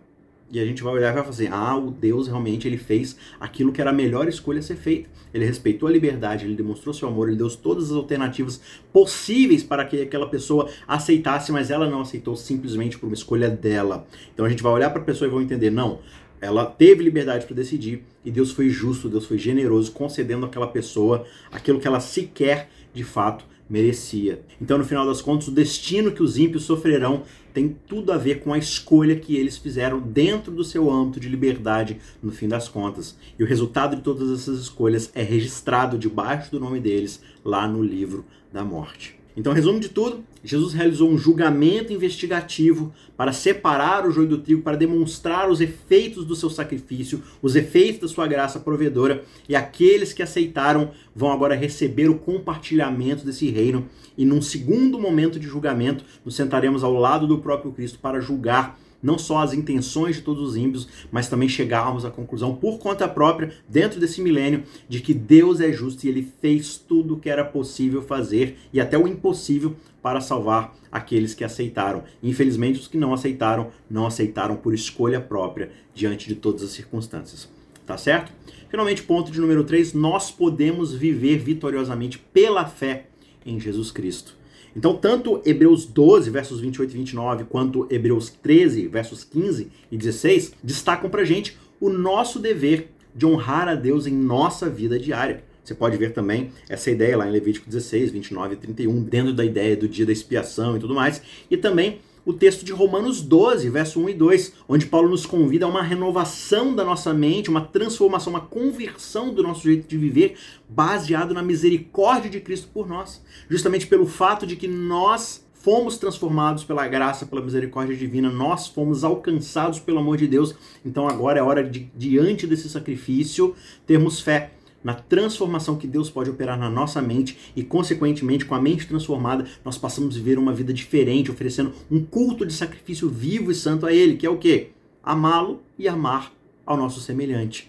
E 0.51 0.59
a 0.59 0.65
gente 0.65 0.83
vai 0.83 0.93
olhar 0.93 1.11
e 1.11 1.15
vai 1.15 1.23
fazer, 1.23 1.51
ah, 1.51 1.75
o 1.75 1.89
Deus 1.89 2.27
realmente 2.27 2.67
ele 2.67 2.77
fez 2.77 3.17
aquilo 3.39 3.71
que 3.71 3.81
era 3.81 3.89
a 3.89 3.93
melhor 3.93 4.27
escolha 4.27 4.59
a 4.59 4.61
ser 4.61 4.75
feita. 4.75 5.09
Ele 5.33 5.43
respeitou 5.43 5.89
a 5.89 5.91
liberdade, 5.91 6.45
ele 6.45 6.55
demonstrou 6.55 6.93
seu 6.93 7.07
amor, 7.07 7.27
ele 7.27 7.37
deu 7.37 7.49
todas 7.49 7.85
as 7.91 7.97
alternativas 7.97 8.61
possíveis 8.93 9.63
para 9.63 9.83
que 9.83 10.01
aquela 10.01 10.27
pessoa 10.27 10.69
aceitasse, 10.87 11.51
mas 11.51 11.71
ela 11.71 11.89
não 11.89 12.01
aceitou 12.01 12.35
simplesmente 12.35 12.97
por 12.97 13.07
uma 13.07 13.15
escolha 13.15 13.49
dela. 13.49 14.07
Então 14.33 14.45
a 14.45 14.49
gente 14.49 14.61
vai 14.61 14.71
olhar 14.71 14.91
para 14.91 15.01
a 15.01 15.05
pessoa 15.05 15.27
e 15.27 15.31
vai 15.31 15.43
entender, 15.43 15.71
não, 15.71 15.99
ela 16.39 16.65
teve 16.65 17.03
liberdade 17.03 17.45
para 17.45 17.55
decidir 17.55 18.03
e 18.23 18.29
Deus 18.29 18.51
foi 18.51 18.69
justo, 18.69 19.09
Deus 19.09 19.25
foi 19.25 19.37
generoso, 19.37 19.91
concedendo 19.91 20.45
àquela 20.45 20.67
pessoa 20.67 21.25
aquilo 21.51 21.79
que 21.79 21.87
ela 21.87 21.99
sequer 21.99 22.69
de 22.93 23.03
fato 23.03 23.45
merecia. 23.69 24.41
Então, 24.61 24.77
no 24.77 24.85
final 24.85 25.05
das 25.05 25.21
contas, 25.21 25.47
o 25.47 25.51
destino 25.51 26.11
que 26.11 26.21
os 26.21 26.37
ímpios 26.37 26.63
sofrerão 26.63 27.23
tem 27.55 27.73
tudo 27.87 28.11
a 28.11 28.17
ver 28.17 28.41
com 28.41 28.51
a 28.51 28.57
escolha 28.57 29.15
que 29.15 29.37
eles 29.37 29.57
fizeram 29.57 30.01
dentro 30.01 30.51
do 30.51 30.61
seu 30.61 30.91
âmbito 30.91 31.21
de 31.21 31.29
liberdade, 31.29 32.01
no 32.21 32.29
fim 32.29 32.49
das 32.49 32.67
contas. 32.67 33.17
E 33.39 33.43
o 33.43 33.47
resultado 33.47 33.95
de 33.95 34.01
todas 34.01 34.29
essas 34.29 34.59
escolhas 34.59 35.09
é 35.15 35.23
registrado 35.23 35.97
debaixo 35.97 36.51
do 36.51 36.59
nome 36.59 36.81
deles 36.81 37.23
lá 37.45 37.65
no 37.65 37.81
livro 37.81 38.25
da 38.51 38.61
morte. 38.61 39.17
Então, 39.37 39.53
resumo 39.53 39.79
de 39.79 39.89
tudo: 39.89 40.23
Jesus 40.43 40.73
realizou 40.73 41.09
um 41.09 41.17
julgamento 41.17 41.91
investigativo 41.91 42.93
para 43.17 43.33
separar 43.33 44.07
o 44.07 44.11
joio 44.11 44.27
do 44.27 44.37
trigo, 44.37 44.61
para 44.61 44.77
demonstrar 44.77 45.49
os 45.49 45.59
efeitos 45.59 46.25
do 46.25 46.35
seu 46.35 46.49
sacrifício, 46.49 47.21
os 47.41 47.55
efeitos 47.55 47.99
da 48.01 48.07
sua 48.07 48.27
graça 48.27 48.59
provedora, 48.59 49.23
e 49.49 49.55
aqueles 49.55 50.13
que 50.13 50.23
aceitaram 50.23 50.91
vão 51.15 51.31
agora 51.31 51.55
receber 51.55 52.09
o 52.09 52.17
compartilhamento 52.17 53.25
desse 53.25 53.49
reino. 53.49 53.87
E 54.17 54.23
num 54.23 54.41
segundo 54.41 54.97
momento 54.99 55.39
de 55.39 55.47
julgamento, 55.47 56.05
nos 56.23 56.35
sentaremos 56.35 56.83
ao 56.83 56.93
lado 56.93 57.27
do 57.27 57.39
próprio 57.39 57.71
Cristo 57.71 57.99
para 57.99 58.21
julgar 58.21 58.79
não 59.05 59.19
só 59.19 59.37
as 59.37 59.53
intenções 59.53 60.15
de 60.15 60.23
todos 60.23 60.49
os 60.49 60.55
ímpios, 60.57 60.87
mas 61.11 61.29
também 61.29 61.47
chegarmos 61.47 62.03
à 62.03 62.09
conclusão 62.09 62.55
por 62.55 62.79
conta 62.79 63.07
própria, 63.07 63.53
dentro 63.69 63.99
desse 63.99 64.19
milênio, 64.19 64.63
de 64.89 64.99
que 64.99 65.13
Deus 65.13 65.61
é 65.61 65.71
justo 65.71 66.05
e 66.05 66.09
ele 66.09 66.27
fez 66.41 66.75
tudo 66.75 67.13
o 67.13 67.19
que 67.19 67.29
era 67.29 67.45
possível 67.45 68.01
fazer 68.01 68.57
e 68.73 68.81
até 68.81 68.97
o 68.97 69.07
impossível 69.07 69.75
para 70.01 70.19
salvar 70.21 70.75
aqueles 70.91 71.35
que 71.35 71.43
aceitaram. 71.43 72.03
Infelizmente, 72.23 72.79
os 72.79 72.87
que 72.87 72.97
não 72.97 73.13
aceitaram, 73.13 73.69
não 73.87 74.07
aceitaram 74.07 74.55
por 74.55 74.73
escolha 74.73 75.21
própria 75.21 75.71
diante 75.93 76.27
de 76.27 76.33
todas 76.33 76.63
as 76.63 76.71
circunstâncias. 76.71 77.47
Tá 77.85 77.97
certo? 77.97 78.31
Finalmente, 78.69 79.03
ponto 79.03 79.31
de 79.31 79.39
número 79.39 79.63
3, 79.63 79.93
nós 79.93 80.31
podemos 80.31 80.93
viver 80.93 81.37
vitoriosamente 81.37 82.17
pela 82.17 82.65
fé 82.65 83.05
em 83.45 83.59
Jesus 83.59 83.91
Cristo. 83.91 84.35
Então, 84.75 84.95
tanto 84.95 85.41
Hebreus 85.45 85.85
12, 85.85 86.29
versos 86.29 86.59
28 86.59 86.91
e 86.91 86.97
29, 86.97 87.43
quanto 87.45 87.87
Hebreus 87.89 88.29
13, 88.29 88.87
versos 88.87 89.23
15 89.23 89.71
e 89.89 89.97
16, 89.97 90.53
destacam 90.61 91.09
pra 91.09 91.23
gente 91.23 91.57
o 91.79 91.89
nosso 91.89 92.39
dever 92.39 92.89
de 93.15 93.25
honrar 93.25 93.69
a 93.69 93.75
Deus 93.75 94.05
em 94.05 94.13
nossa 94.13 94.69
vida 94.69 94.99
diária. 94.99 95.43
Você 95.63 95.73
pode 95.73 95.97
ver 95.97 96.13
também 96.13 96.51
essa 96.69 96.91
ideia 96.91 97.17
lá 97.17 97.27
em 97.27 97.31
Levítico 97.31 97.67
16, 97.67 98.11
29 98.11 98.53
e 98.53 98.57
31, 98.57 99.01
dentro 99.01 99.33
da 99.33 99.43
ideia 99.43 99.75
do 99.75 99.87
dia 99.87 100.05
da 100.05 100.11
expiação 100.11 100.75
e 100.75 100.79
tudo 100.79 100.93
mais. 100.93 101.21
E 101.49 101.57
também 101.57 101.99
o 102.25 102.33
texto 102.33 102.65
de 102.65 102.71
Romanos 102.71 103.21
12, 103.21 103.69
verso 103.69 103.99
1 104.01 104.09
e 104.09 104.13
2, 104.15 104.53
onde 104.67 104.87
Paulo 104.87 105.09
nos 105.09 105.25
convida 105.25 105.65
a 105.65 105.69
uma 105.69 105.83
renovação 105.83 106.75
da 106.75 106.83
nossa 106.83 107.13
mente, 107.13 107.49
uma 107.49 107.61
transformação, 107.61 108.33
uma 108.33 108.41
conversão 108.41 109.33
do 109.33 109.43
nosso 109.43 109.63
jeito 109.63 109.87
de 109.87 109.97
viver, 109.97 110.35
baseado 110.67 111.33
na 111.33 111.43
misericórdia 111.43 112.29
de 112.29 112.41
Cristo 112.41 112.67
por 112.73 112.87
nós. 112.87 113.21
Justamente 113.49 113.85
pelo 113.85 114.07
fato 114.07 114.47
de 114.47 114.55
que 114.55 114.67
nós 114.67 115.45
fomos 115.53 115.97
transformados 115.97 116.63
pela 116.63 116.87
graça, 116.87 117.25
pela 117.25 117.41
misericórdia 117.41 117.95
divina, 117.95 118.29
nós 118.29 118.67
fomos 118.67 119.03
alcançados 119.03 119.79
pelo 119.79 119.97
amor 119.99 120.17
de 120.17 120.27
Deus. 120.27 120.55
Então 120.85 121.07
agora 121.07 121.39
é 121.39 121.43
hora 121.43 121.63
de, 121.63 121.89
diante 121.95 122.45
desse 122.45 122.69
sacrifício, 122.69 123.55
termos 123.85 124.19
fé 124.19 124.51
na 124.85 124.93
transformação 124.93 125.77
que 125.77 125.87
Deus 125.87 126.11
pode 126.11 126.29
operar 126.29 126.59
na 126.59 126.69
nossa 126.69 127.01
mente 127.01 127.35
e, 127.55 127.63
consequentemente, 127.63 128.45
com 128.45 128.53
a 128.53 128.61
mente 128.61 128.87
transformada, 128.87 129.43
nós 129.65 129.79
passamos 129.79 130.13
a 130.13 130.19
viver 130.19 130.37
uma 130.37 130.53
vida 130.53 130.71
diferente, 130.71 131.31
oferecendo 131.31 131.73
um 131.89 132.05
culto 132.05 132.45
de 132.45 132.53
sacrifício 132.53 133.09
vivo 133.09 133.51
e 133.51 133.55
santo 133.55 133.87
a 133.87 133.91
Ele, 133.91 134.15
que 134.15 134.27
é 134.27 134.29
o 134.29 134.37
quê? 134.37 134.69
Amá-lo 135.03 135.63
e 135.79 135.87
amar 135.87 136.31
ao 136.63 136.77
nosso 136.77 137.01
semelhante. 137.01 137.67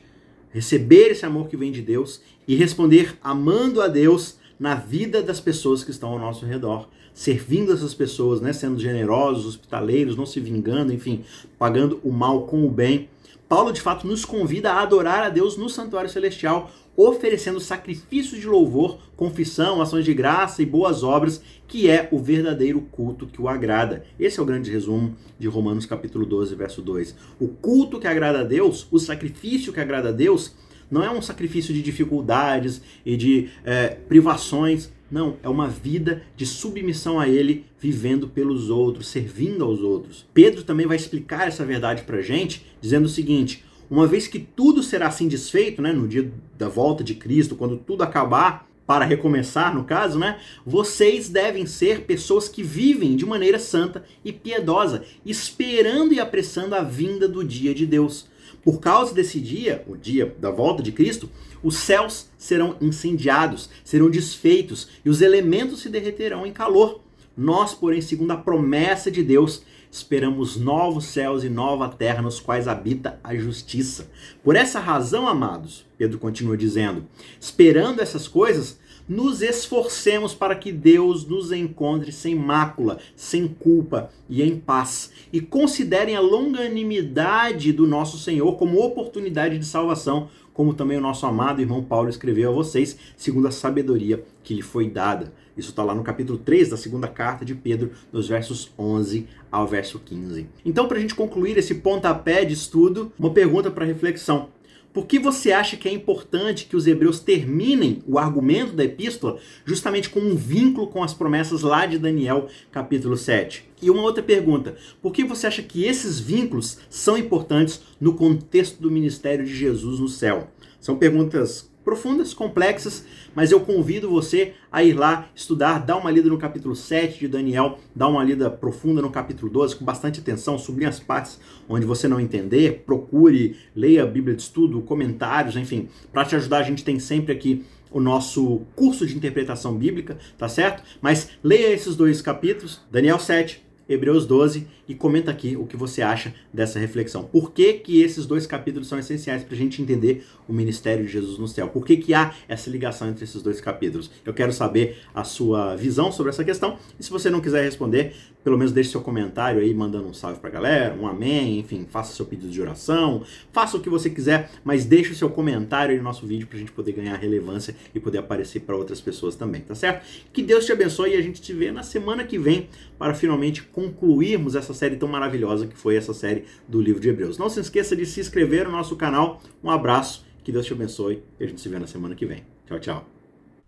Receber 0.50 1.10
esse 1.10 1.24
amor 1.24 1.48
que 1.48 1.56
vem 1.56 1.72
de 1.72 1.80
Deus 1.80 2.20
e 2.46 2.54
responder 2.54 3.16
amando 3.22 3.80
a 3.80 3.88
Deus 3.88 4.36
na 4.60 4.74
vida 4.74 5.22
das 5.22 5.40
pessoas 5.40 5.82
que 5.82 5.90
estão 5.90 6.10
ao 6.10 6.18
nosso 6.18 6.44
redor, 6.44 6.86
servindo 7.14 7.72
essas 7.72 7.94
pessoas, 7.94 8.42
né, 8.42 8.52
sendo 8.52 8.78
generosos, 8.78 9.46
hospitaleiros, 9.46 10.18
não 10.18 10.26
se 10.26 10.38
vingando, 10.38 10.92
enfim, 10.92 11.24
pagando 11.58 11.98
o 12.04 12.12
mal 12.12 12.42
com 12.42 12.66
o 12.66 12.70
bem. 12.70 13.08
Paulo 13.48 13.72
de 13.72 13.80
fato 13.80 14.06
nos 14.06 14.24
convida 14.24 14.72
a 14.72 14.82
adorar 14.82 15.22
a 15.22 15.28
Deus 15.28 15.56
no 15.56 15.68
santuário 15.68 16.10
celestial, 16.10 16.70
oferecendo 16.96 17.60
sacrifícios 17.60 18.40
de 18.40 18.46
louvor, 18.48 18.98
confissão, 19.16 19.80
ações 19.80 20.04
de 20.04 20.12
graça 20.12 20.62
e 20.62 20.66
boas 20.66 21.04
obras, 21.04 21.40
que 21.68 21.88
é 21.88 22.08
o 22.10 22.18
verdadeiro 22.18 22.80
culto 22.80 23.26
que 23.26 23.40
o 23.40 23.48
agrada. 23.48 24.04
Esse 24.18 24.40
é 24.40 24.42
o 24.42 24.46
grande 24.46 24.70
resumo 24.70 25.14
de 25.38 25.46
Romanos 25.46 25.86
capítulo 25.86 26.26
12, 26.26 26.56
verso 26.56 26.82
2. 26.82 27.14
O 27.38 27.46
culto 27.46 28.00
que 28.00 28.08
agrada 28.08 28.40
a 28.40 28.44
Deus, 28.44 28.88
o 28.90 28.98
sacrifício 28.98 29.72
que 29.72 29.80
agrada 29.80 30.08
a 30.08 30.12
Deus, 30.12 30.56
não 30.90 31.02
é 31.02 31.10
um 31.10 31.22
sacrifício 31.22 31.72
de 31.72 31.82
dificuldades 31.82 32.80
e 33.04 33.16
de 33.16 33.48
é, 33.64 33.88
privações. 33.88 34.92
Não, 35.10 35.36
é 35.42 35.48
uma 35.48 35.68
vida 35.68 36.22
de 36.36 36.44
submissão 36.44 37.20
a 37.20 37.28
Ele, 37.28 37.64
vivendo 37.78 38.26
pelos 38.28 38.70
outros, 38.70 39.06
servindo 39.06 39.64
aos 39.64 39.80
outros. 39.80 40.26
Pedro 40.34 40.64
também 40.64 40.86
vai 40.86 40.96
explicar 40.96 41.46
essa 41.46 41.64
verdade 41.64 42.02
para 42.02 42.22
gente, 42.22 42.66
dizendo 42.80 43.04
o 43.04 43.08
seguinte: 43.08 43.64
uma 43.88 44.06
vez 44.06 44.26
que 44.26 44.40
tudo 44.40 44.82
será 44.82 45.06
assim 45.06 45.28
desfeito, 45.28 45.80
né, 45.80 45.92
no 45.92 46.08
dia 46.08 46.32
da 46.58 46.68
volta 46.68 47.04
de 47.04 47.14
Cristo, 47.14 47.54
quando 47.54 47.76
tudo 47.76 48.02
acabar, 48.02 48.66
para 48.86 49.04
recomeçar, 49.04 49.74
no 49.74 49.84
caso, 49.84 50.18
né? 50.18 50.38
Vocês 50.64 51.28
devem 51.28 51.66
ser 51.66 52.02
pessoas 52.02 52.48
que 52.48 52.62
vivem 52.62 53.16
de 53.16 53.26
maneira 53.26 53.58
santa 53.58 54.04
e 54.24 54.32
piedosa, 54.32 55.02
esperando 55.24 56.14
e 56.14 56.20
apressando 56.20 56.74
a 56.74 56.82
vinda 56.82 57.26
do 57.28 57.42
dia 57.42 57.74
de 57.74 57.84
Deus. 57.84 58.28
Por 58.62 58.80
causa 58.80 59.12
desse 59.12 59.40
dia, 59.40 59.84
o 59.88 59.96
dia 59.96 60.34
da 60.40 60.50
volta 60.50 60.82
de 60.82 60.92
Cristo, 60.92 61.28
os 61.66 61.78
céus 61.78 62.28
serão 62.38 62.76
incendiados, 62.80 63.68
serão 63.82 64.08
desfeitos 64.08 64.86
e 65.04 65.10
os 65.10 65.20
elementos 65.20 65.80
se 65.80 65.88
derreterão 65.88 66.46
em 66.46 66.52
calor. 66.52 67.00
Nós, 67.36 67.74
porém, 67.74 68.00
segundo 68.00 68.30
a 68.30 68.36
promessa 68.36 69.10
de 69.10 69.20
Deus, 69.20 69.64
esperamos 69.90 70.56
novos 70.56 71.06
céus 71.06 71.42
e 71.42 71.48
nova 71.48 71.88
terra 71.88 72.22
nos 72.22 72.38
quais 72.38 72.68
habita 72.68 73.18
a 73.24 73.34
justiça. 73.34 74.08
Por 74.44 74.54
essa 74.54 74.78
razão, 74.78 75.26
amados, 75.26 75.84
Pedro 75.98 76.20
continua 76.20 76.56
dizendo, 76.56 77.04
esperando 77.40 78.00
essas 78.00 78.28
coisas, 78.28 78.78
nos 79.08 79.42
esforcemos 79.42 80.34
para 80.34 80.54
que 80.54 80.72
Deus 80.72 81.26
nos 81.26 81.52
encontre 81.52 82.12
sem 82.12 82.34
mácula, 82.34 82.98
sem 83.14 83.46
culpa 83.46 84.10
e 84.28 84.42
em 84.42 84.56
paz. 84.58 85.10
E 85.32 85.40
considerem 85.40 86.16
a 86.16 86.20
longanimidade 86.20 87.72
do 87.72 87.86
nosso 87.86 88.18
Senhor 88.18 88.56
como 88.56 88.82
oportunidade 88.82 89.58
de 89.58 89.64
salvação, 89.64 90.28
como 90.52 90.72
também 90.72 90.96
o 90.96 91.02
nosso 91.02 91.26
amado 91.26 91.60
irmão 91.60 91.82
Paulo 91.82 92.08
escreveu 92.08 92.50
a 92.50 92.54
vocês, 92.54 92.96
segundo 93.16 93.46
a 93.46 93.50
sabedoria 93.50 94.24
que 94.42 94.54
lhe 94.54 94.62
foi 94.62 94.88
dada. 94.88 95.32
Isso 95.56 95.70
está 95.70 95.82
lá 95.82 95.94
no 95.94 96.02
capítulo 96.02 96.38
3 96.38 96.70
da 96.70 96.76
segunda 96.76 97.08
carta 97.08 97.44
de 97.44 97.54
Pedro, 97.54 97.90
nos 98.12 98.28
versos 98.28 98.70
11 98.78 99.26
ao 99.50 99.66
verso 99.66 99.98
15. 99.98 100.46
Então, 100.64 100.86
para 100.86 100.98
a 100.98 101.00
gente 101.00 101.14
concluir 101.14 101.56
esse 101.56 101.76
pontapé 101.76 102.44
de 102.44 102.54
estudo, 102.54 103.12
uma 103.18 103.30
pergunta 103.30 103.70
para 103.70 103.84
reflexão. 103.84 104.48
Por 104.96 105.04
que 105.04 105.18
você 105.18 105.52
acha 105.52 105.76
que 105.76 105.86
é 105.86 105.92
importante 105.92 106.64
que 106.64 106.74
os 106.74 106.86
hebreus 106.86 107.20
terminem 107.20 108.02
o 108.06 108.18
argumento 108.18 108.72
da 108.72 108.82
epístola 108.82 109.38
justamente 109.62 110.08
com 110.08 110.20
um 110.20 110.34
vínculo 110.34 110.86
com 110.86 111.02
as 111.02 111.12
promessas 111.12 111.60
lá 111.60 111.84
de 111.84 111.98
Daniel, 111.98 112.48
capítulo 112.72 113.14
7? 113.14 113.68
E 113.82 113.90
uma 113.90 114.00
outra 114.00 114.22
pergunta: 114.22 114.74
por 115.02 115.12
que 115.12 115.22
você 115.22 115.46
acha 115.46 115.62
que 115.62 115.84
esses 115.84 116.18
vínculos 116.18 116.78
são 116.88 117.18
importantes 117.18 117.82
no 118.00 118.14
contexto 118.14 118.80
do 118.80 118.90
ministério 118.90 119.44
de 119.44 119.54
Jesus 119.54 120.00
no 120.00 120.08
céu? 120.08 120.48
São 120.80 120.96
perguntas 120.96 121.70
profundas, 121.86 122.34
complexas, 122.34 123.04
mas 123.32 123.52
eu 123.52 123.60
convido 123.60 124.10
você 124.10 124.54
a 124.72 124.82
ir 124.82 124.92
lá 124.94 125.28
estudar, 125.36 125.78
dar 125.78 125.96
uma 125.96 126.10
lida 126.10 126.28
no 126.28 126.36
capítulo 126.36 126.74
7 126.74 127.20
de 127.20 127.28
Daniel, 127.28 127.78
dar 127.94 128.08
uma 128.08 128.24
lida 128.24 128.50
profunda 128.50 129.00
no 129.00 129.08
capítulo 129.08 129.48
12, 129.48 129.76
com 129.76 129.84
bastante 129.84 130.18
atenção, 130.18 130.58
sublinhe 130.58 130.88
as 130.88 130.98
partes 130.98 131.38
onde 131.68 131.86
você 131.86 132.08
não 132.08 132.18
entender, 132.18 132.82
procure, 132.84 133.56
leia 133.72 134.02
a 134.02 134.06
Bíblia 134.06 134.34
de 134.34 134.42
estudo, 134.42 134.82
comentários, 134.82 135.56
enfim, 135.56 135.88
para 136.12 136.24
te 136.24 136.34
ajudar, 136.34 136.58
a 136.58 136.64
gente 136.64 136.82
tem 136.82 136.98
sempre 136.98 137.32
aqui 137.32 137.64
o 137.88 138.00
nosso 138.00 138.62
curso 138.74 139.06
de 139.06 139.16
interpretação 139.16 139.76
bíblica, 139.78 140.18
tá 140.36 140.48
certo? 140.48 140.82
Mas 141.00 141.30
leia 141.40 141.72
esses 141.72 141.94
dois 141.94 142.20
capítulos, 142.20 142.80
Daniel 142.90 143.20
7, 143.20 143.64
Hebreus 143.88 144.26
12 144.26 144.66
e 144.88 144.94
comenta 144.94 145.30
aqui 145.30 145.56
o 145.56 145.66
que 145.66 145.76
você 145.76 146.02
acha 146.02 146.34
dessa 146.52 146.78
reflexão. 146.78 147.24
Por 147.24 147.52
que, 147.52 147.74
que 147.74 148.02
esses 148.02 148.26
dois 148.26 148.46
capítulos 148.46 148.88
são 148.88 148.98
essenciais 148.98 149.42
para 149.42 149.54
a 149.54 149.58
gente 149.58 149.82
entender 149.82 150.24
o 150.48 150.52
ministério 150.52 151.04
de 151.04 151.12
Jesus 151.12 151.38
no 151.38 151.48
céu? 151.48 151.68
Por 151.68 151.84
que, 151.84 151.96
que 151.96 152.14
há 152.14 152.34
essa 152.48 152.70
ligação 152.70 153.08
entre 153.08 153.24
esses 153.24 153.42
dois 153.42 153.60
capítulos? 153.60 154.10
Eu 154.24 154.32
quero 154.32 154.52
saber 154.52 154.98
a 155.14 155.24
sua 155.24 155.76
visão 155.76 156.12
sobre 156.12 156.30
essa 156.30 156.44
questão. 156.44 156.78
E 156.98 157.02
se 157.02 157.10
você 157.10 157.30
não 157.30 157.40
quiser 157.40 157.64
responder, 157.64 158.14
pelo 158.46 158.56
menos 158.56 158.72
deixe 158.72 158.90
seu 158.90 159.00
comentário 159.00 159.60
aí, 159.60 159.74
mandando 159.74 160.06
um 160.06 160.14
salve 160.14 160.38
para 160.38 160.48
a 160.48 160.52
galera, 160.52 160.94
um 160.94 161.04
amém, 161.04 161.58
enfim, 161.58 161.84
faça 161.90 162.14
seu 162.14 162.24
pedido 162.24 162.48
de 162.48 162.62
oração, 162.62 163.24
faça 163.52 163.76
o 163.76 163.80
que 163.80 163.90
você 163.90 164.08
quiser, 164.08 164.50
mas 164.62 164.84
deixe 164.84 165.10
o 165.10 165.16
seu 165.16 165.28
comentário 165.28 165.90
aí 165.90 165.98
no 165.98 166.04
nosso 166.04 166.24
vídeo 166.24 166.46
para 166.46 166.56
a 166.56 166.60
gente 166.60 166.70
poder 166.70 166.92
ganhar 166.92 167.16
relevância 167.16 167.74
e 167.92 167.98
poder 167.98 168.18
aparecer 168.18 168.60
para 168.60 168.76
outras 168.76 169.00
pessoas 169.00 169.34
também, 169.34 169.62
tá 169.62 169.74
certo? 169.74 170.06
Que 170.32 170.42
Deus 170.42 170.64
te 170.64 170.70
abençoe 170.70 171.10
e 171.10 171.16
a 171.16 171.22
gente 171.22 171.42
te 171.42 171.52
vê 171.52 171.72
na 171.72 171.82
semana 171.82 172.22
que 172.22 172.38
vem 172.38 172.68
para 172.96 173.14
finalmente 173.14 173.62
concluirmos 173.62 174.54
essa 174.54 174.72
série 174.76 174.96
tão 174.96 175.08
maravilhosa 175.08 175.66
que 175.66 175.76
foi 175.76 175.96
essa 175.96 176.14
série 176.14 176.44
do 176.68 176.80
livro 176.80 177.00
de 177.00 177.08
Hebreus. 177.08 177.38
Não 177.38 177.48
se 177.48 177.58
esqueça 177.58 177.96
de 177.96 178.06
se 178.06 178.20
inscrever 178.20 178.66
no 178.66 178.70
nosso 178.70 178.94
canal. 178.94 179.42
Um 179.64 179.70
abraço, 179.70 180.24
que 180.44 180.52
Deus 180.52 180.64
te 180.64 180.72
abençoe 180.72 181.24
e 181.40 181.44
a 181.44 181.46
gente 181.48 181.60
se 181.60 181.68
vê 181.68 181.78
na 181.78 181.88
semana 181.88 182.14
que 182.14 182.24
vem. 182.24 182.44
Tchau, 182.66 182.78
tchau. 182.78 183.16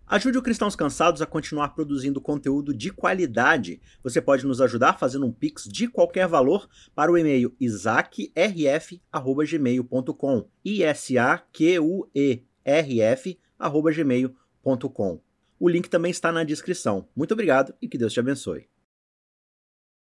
Ajude 0.09 0.37
o 0.39 0.41
Cristãos 0.41 0.75
Cansados 0.75 1.21
a 1.21 1.27
continuar 1.27 1.75
produzindo 1.75 2.19
conteúdo 2.19 2.73
de 2.73 2.91
qualidade. 2.91 3.79
Você 4.01 4.19
pode 4.19 4.43
nos 4.43 4.59
ajudar 4.59 4.97
fazendo 4.97 5.27
um 5.27 5.31
pix 5.31 5.65
de 5.65 5.87
qualquer 5.87 6.27
valor 6.27 6.67
para 6.95 7.11
o 7.11 7.17
e-mail 7.17 7.55
isaacrf@gmail.com. 7.59 10.49
I 10.65 10.83
S 10.83 11.15
A 11.15 11.37
Q 11.37 11.79
U 11.79 12.09
E 12.15 12.41
R 12.65 13.01
F@gmail.com. 13.01 15.21
O 15.59 15.69
link 15.69 15.87
também 15.89 16.09
está 16.09 16.31
na 16.31 16.43
descrição. 16.43 17.07
Muito 17.15 17.33
obrigado 17.33 17.75
e 17.79 17.87
que 17.87 17.97
Deus 17.97 18.11
te 18.11 18.19
abençoe. 18.19 18.67